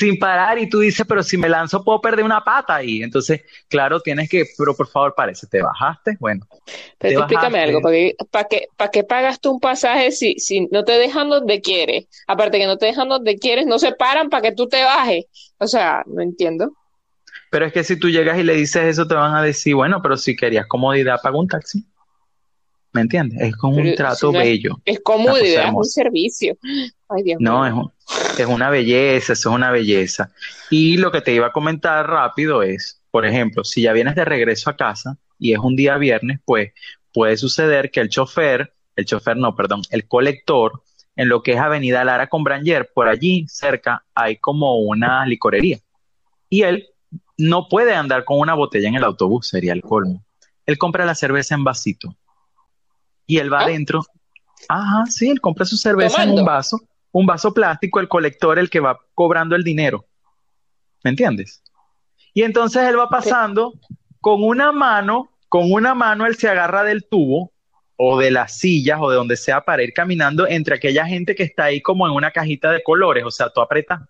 sin 0.00 0.18
parar 0.18 0.58
y 0.58 0.66
tú 0.66 0.80
dices, 0.80 1.04
pero 1.06 1.22
si 1.22 1.36
me 1.36 1.46
lanzo 1.46 1.84
puedo 1.84 2.00
perder 2.00 2.24
una 2.24 2.42
pata 2.42 2.82
y 2.82 3.02
entonces, 3.02 3.42
claro, 3.68 4.00
tienes 4.00 4.30
que, 4.30 4.46
pero 4.56 4.74
por 4.74 4.88
favor, 4.88 5.14
parece, 5.14 5.46
¿te 5.46 5.60
bajaste? 5.60 6.16
Bueno. 6.18 6.46
Pero 6.96 7.20
explícame 7.20 7.60
algo, 7.60 7.82
¿para 8.30 8.48
qué, 8.48 8.68
¿para 8.78 8.90
qué 8.90 9.04
pagas 9.04 9.40
tú 9.40 9.50
un 9.50 9.60
pasaje 9.60 10.10
si, 10.10 10.38
si 10.38 10.66
no 10.68 10.84
te 10.84 10.92
dejan 10.92 11.28
donde 11.28 11.60
quieres? 11.60 12.06
Aparte 12.26 12.58
que 12.58 12.66
no 12.66 12.78
te 12.78 12.86
dejan 12.86 13.10
donde 13.10 13.36
quieres, 13.36 13.66
no 13.66 13.78
se 13.78 13.92
paran 13.92 14.30
para 14.30 14.40
que 14.40 14.52
tú 14.52 14.68
te 14.68 14.82
bajes. 14.82 15.26
O 15.58 15.66
sea, 15.66 16.02
no 16.06 16.22
entiendo. 16.22 16.72
Pero 17.50 17.66
es 17.66 17.72
que 17.74 17.84
si 17.84 17.98
tú 17.98 18.08
llegas 18.08 18.38
y 18.38 18.42
le 18.42 18.54
dices 18.54 18.84
eso, 18.84 19.06
te 19.06 19.14
van 19.14 19.34
a 19.34 19.42
decir, 19.42 19.74
bueno, 19.74 20.00
pero 20.02 20.16
si 20.16 20.34
querías 20.34 20.66
comodidad, 20.66 21.20
paga 21.22 21.38
un 21.38 21.46
taxi. 21.48 21.84
¿Me 22.92 23.02
entiendes? 23.02 23.40
Es 23.40 23.56
como 23.56 23.76
un 23.76 23.94
trato 23.94 24.32
bello. 24.32 24.80
Es, 24.84 25.00
comodidad, 25.00 25.68
es 25.68 25.72
un 25.72 25.84
servicio. 25.84 26.58
Ay, 27.08 27.22
Dios 27.22 27.38
no, 27.40 27.66
es, 27.66 28.38
es 28.38 28.46
una 28.46 28.68
belleza, 28.68 29.32
eso 29.32 29.50
es 29.50 29.54
una 29.54 29.70
belleza. 29.70 30.32
Y 30.70 30.96
lo 30.96 31.12
que 31.12 31.20
te 31.20 31.32
iba 31.32 31.48
a 31.48 31.52
comentar 31.52 32.08
rápido 32.08 32.62
es, 32.62 33.00
por 33.10 33.26
ejemplo, 33.26 33.64
si 33.64 33.82
ya 33.82 33.92
vienes 33.92 34.16
de 34.16 34.24
regreso 34.24 34.70
a 34.70 34.76
casa 34.76 35.18
y 35.38 35.52
es 35.52 35.58
un 35.58 35.76
día 35.76 35.96
viernes, 35.98 36.40
pues 36.44 36.72
puede 37.12 37.36
suceder 37.36 37.90
que 37.90 38.00
el 38.00 38.08
chofer, 38.08 38.72
el 38.96 39.04
chofer 39.04 39.36
no, 39.36 39.54
perdón, 39.54 39.82
el 39.90 40.08
colector, 40.08 40.82
en 41.16 41.28
lo 41.28 41.42
que 41.42 41.52
es 41.52 41.58
Avenida 41.58 42.04
Lara 42.04 42.28
con 42.28 42.44
Branger, 42.44 42.90
por 42.94 43.08
allí 43.08 43.46
cerca 43.48 44.04
hay 44.14 44.36
como 44.36 44.76
una 44.78 45.26
licorería. 45.26 45.78
Y 46.48 46.62
él 46.62 46.88
no 47.36 47.68
puede 47.68 47.94
andar 47.94 48.24
con 48.24 48.38
una 48.38 48.54
botella 48.54 48.88
en 48.88 48.94
el 48.94 49.04
autobús, 49.04 49.48
sería 49.48 49.72
el 49.72 49.82
colmo. 49.82 50.24
Él 50.66 50.78
compra 50.78 51.04
la 51.04 51.14
cerveza 51.14 51.54
en 51.54 51.64
vasito. 51.64 52.16
Y 53.30 53.38
él 53.38 53.52
va 53.52 53.60
¿Ah? 53.60 53.64
adentro. 53.64 54.02
Ajá, 54.68 55.06
sí, 55.06 55.30
él 55.30 55.40
compra 55.40 55.64
su 55.64 55.76
cerveza 55.76 56.22
en 56.22 56.30
un 56.30 56.44
vaso 56.44 56.80
un 57.12 57.26
vaso 57.26 57.52
plástico, 57.52 58.00
el 58.00 58.08
colector, 58.08 58.58
el 58.58 58.70
que 58.70 58.80
va 58.80 58.98
cobrando 59.14 59.56
el 59.56 59.64
dinero. 59.64 60.06
¿Me 61.02 61.10
entiendes? 61.10 61.62
Y 62.34 62.42
entonces 62.42 62.82
él 62.84 62.98
va 62.98 63.08
pasando 63.08 63.74
con 64.20 64.42
una 64.42 64.70
mano, 64.70 65.30
con 65.48 65.72
una 65.72 65.94
mano 65.94 66.26
él 66.26 66.36
se 66.36 66.48
agarra 66.48 66.84
del 66.84 67.08
tubo 67.08 67.52
o 67.96 68.18
de 68.18 68.30
las 68.30 68.56
sillas 68.56 68.98
o 69.00 69.10
de 69.10 69.16
donde 69.16 69.36
sea 69.36 69.62
para 69.62 69.82
ir 69.82 69.92
caminando 69.92 70.46
entre 70.46 70.76
aquella 70.76 71.06
gente 71.06 71.34
que 71.34 71.42
está 71.42 71.64
ahí 71.64 71.82
como 71.82 72.06
en 72.06 72.12
una 72.14 72.30
cajita 72.30 72.70
de 72.70 72.82
colores, 72.82 73.24
o 73.24 73.30
sea, 73.30 73.50
tú 73.50 73.60
apretas. 73.60 74.00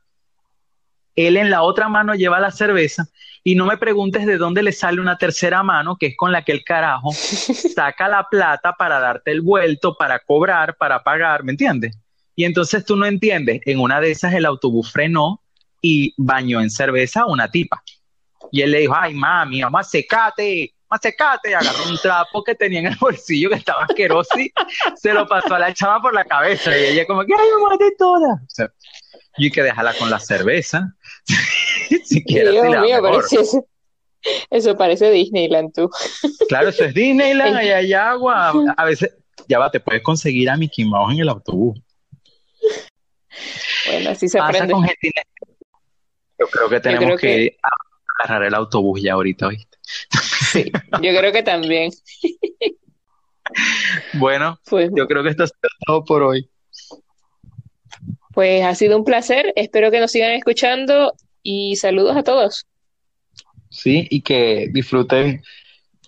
Él 1.16 1.36
en 1.36 1.50
la 1.50 1.62
otra 1.62 1.88
mano 1.88 2.14
lleva 2.14 2.38
la 2.38 2.50
cerveza 2.50 3.06
y 3.42 3.54
no 3.54 3.66
me 3.66 3.78
preguntes 3.78 4.26
de 4.26 4.36
dónde 4.36 4.62
le 4.62 4.72
sale 4.72 5.00
una 5.00 5.16
tercera 5.16 5.62
mano, 5.62 5.96
que 5.96 6.08
es 6.08 6.16
con 6.16 6.32
la 6.32 6.42
que 6.42 6.52
el 6.52 6.62
carajo 6.64 7.10
saca 7.74 8.08
la 8.08 8.26
plata 8.30 8.74
para 8.74 9.00
darte 9.00 9.30
el 9.30 9.40
vuelto, 9.40 9.96
para 9.96 10.18
cobrar, 10.18 10.76
para 10.76 11.02
pagar, 11.02 11.44
¿me 11.44 11.52
entiendes? 11.52 11.96
Y 12.36 12.44
entonces 12.44 12.84
tú 12.84 12.96
no 12.96 13.06
entiendes, 13.06 13.60
en 13.64 13.80
una 13.80 14.00
de 14.00 14.10
esas 14.10 14.34
el 14.34 14.46
autobús 14.46 14.92
frenó 14.92 15.42
y 15.82 16.14
bañó 16.16 16.60
en 16.60 16.70
cerveza 16.70 17.22
a 17.22 17.26
una 17.26 17.50
tipa. 17.50 17.82
Y 18.52 18.62
él 18.62 18.72
le 18.72 18.80
dijo, 18.80 18.94
ay, 18.96 19.14
mami, 19.14 19.62
vamos 19.62 19.80
a 19.80 19.84
secate, 19.84 20.74
vamos 20.88 21.00
a 21.04 21.08
secate. 21.08 21.54
Agarró 21.54 21.88
un 21.88 21.98
trapo 21.98 22.42
que 22.42 22.54
tenía 22.54 22.80
en 22.80 22.86
el 22.86 22.96
bolsillo 22.96 23.50
que 23.50 23.56
estaba 23.56 23.84
asqueroso 23.84 24.38
y 24.38 24.52
se 24.96 25.12
lo 25.12 25.26
pasó 25.28 25.54
a 25.54 25.58
la 25.58 25.74
chama 25.74 26.00
por 26.00 26.14
la 26.14 26.24
cabeza. 26.24 26.76
Y 26.76 26.84
ella 26.84 27.06
como 27.06 27.24
que, 27.24 27.32
ay, 27.34 27.48
me 27.56 27.70
maté 27.70 27.94
toda. 27.98 28.34
O 28.34 28.48
sea, 28.48 28.70
y 29.36 29.50
que 29.50 29.62
déjala 29.62 29.94
con 29.94 30.10
la 30.10 30.18
cerveza. 30.18 30.94
Siquiera 32.04 32.50
Dios 32.50 32.66
mío, 32.66 32.98
pero 33.02 33.20
eso, 33.20 33.64
eso, 34.50 34.76
parece 34.76 35.10
Disneyland, 35.10 35.72
tú. 35.72 35.90
Claro, 36.48 36.68
eso 36.68 36.84
es 36.84 36.94
Disneyland, 36.94 37.56
ahí 37.56 37.70
hay 37.70 37.92
agua. 37.92 38.52
A 38.76 38.84
veces, 38.84 39.16
ya 39.48 39.58
va, 39.58 39.70
te 39.70 39.80
puedes 39.80 40.02
conseguir 40.02 40.50
a 40.50 40.56
Mickey 40.56 40.84
Mouse 40.84 41.14
en 41.14 41.20
el 41.20 41.28
autobús. 41.28 41.80
Bueno, 43.86 44.10
así 44.10 44.28
se 44.28 44.38
aprende. 44.38 44.74
Yo 46.38 46.46
creo 46.46 46.68
que 46.68 46.80
tenemos 46.80 47.20
que, 47.20 47.56
agarrar 48.18 48.46
el 48.46 48.54
autobús 48.54 49.02
ya 49.02 49.14
ahorita, 49.14 49.48
¿viste? 49.48 49.78
Sí, 50.52 50.70
yo 51.02 51.18
creo 51.18 51.32
que 51.32 51.42
también. 51.42 51.90
bueno, 54.14 54.58
pues, 54.68 54.90
yo 54.94 55.06
creo 55.06 55.22
que 55.22 55.30
esto 55.30 55.44
es 55.44 55.52
todo 55.86 56.04
por 56.04 56.22
hoy. 56.22 56.48
Pues 58.32 58.64
ha 58.64 58.74
sido 58.74 58.96
un 58.96 59.04
placer, 59.04 59.52
espero 59.56 59.90
que 59.90 60.00
nos 60.00 60.12
sigan 60.12 60.32
escuchando 60.32 61.14
y 61.42 61.76
saludos 61.76 62.16
a 62.16 62.22
todos. 62.22 62.66
Sí, 63.68 64.06
y 64.10 64.22
que 64.22 64.68
disfruten 64.72 65.42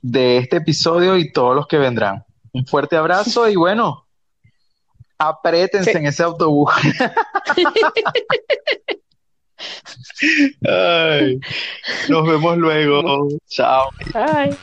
de 0.02 0.38
este 0.38 0.56
episodio 0.56 1.16
y 1.16 1.32
todos 1.32 1.54
los 1.54 1.66
que 1.66 1.78
vendrán. 1.78 2.24
Un 2.52 2.66
fuerte 2.66 2.96
abrazo 2.96 3.48
y 3.48 3.56
bueno, 3.56 4.06
apriétense 5.18 5.92
en 5.92 6.06
ese 6.06 6.24
autobús. 6.24 6.72
nos 12.08 12.26
vemos 12.26 12.58
luego. 12.58 13.28
Chao. 13.48 13.90
Bye. 14.12 14.56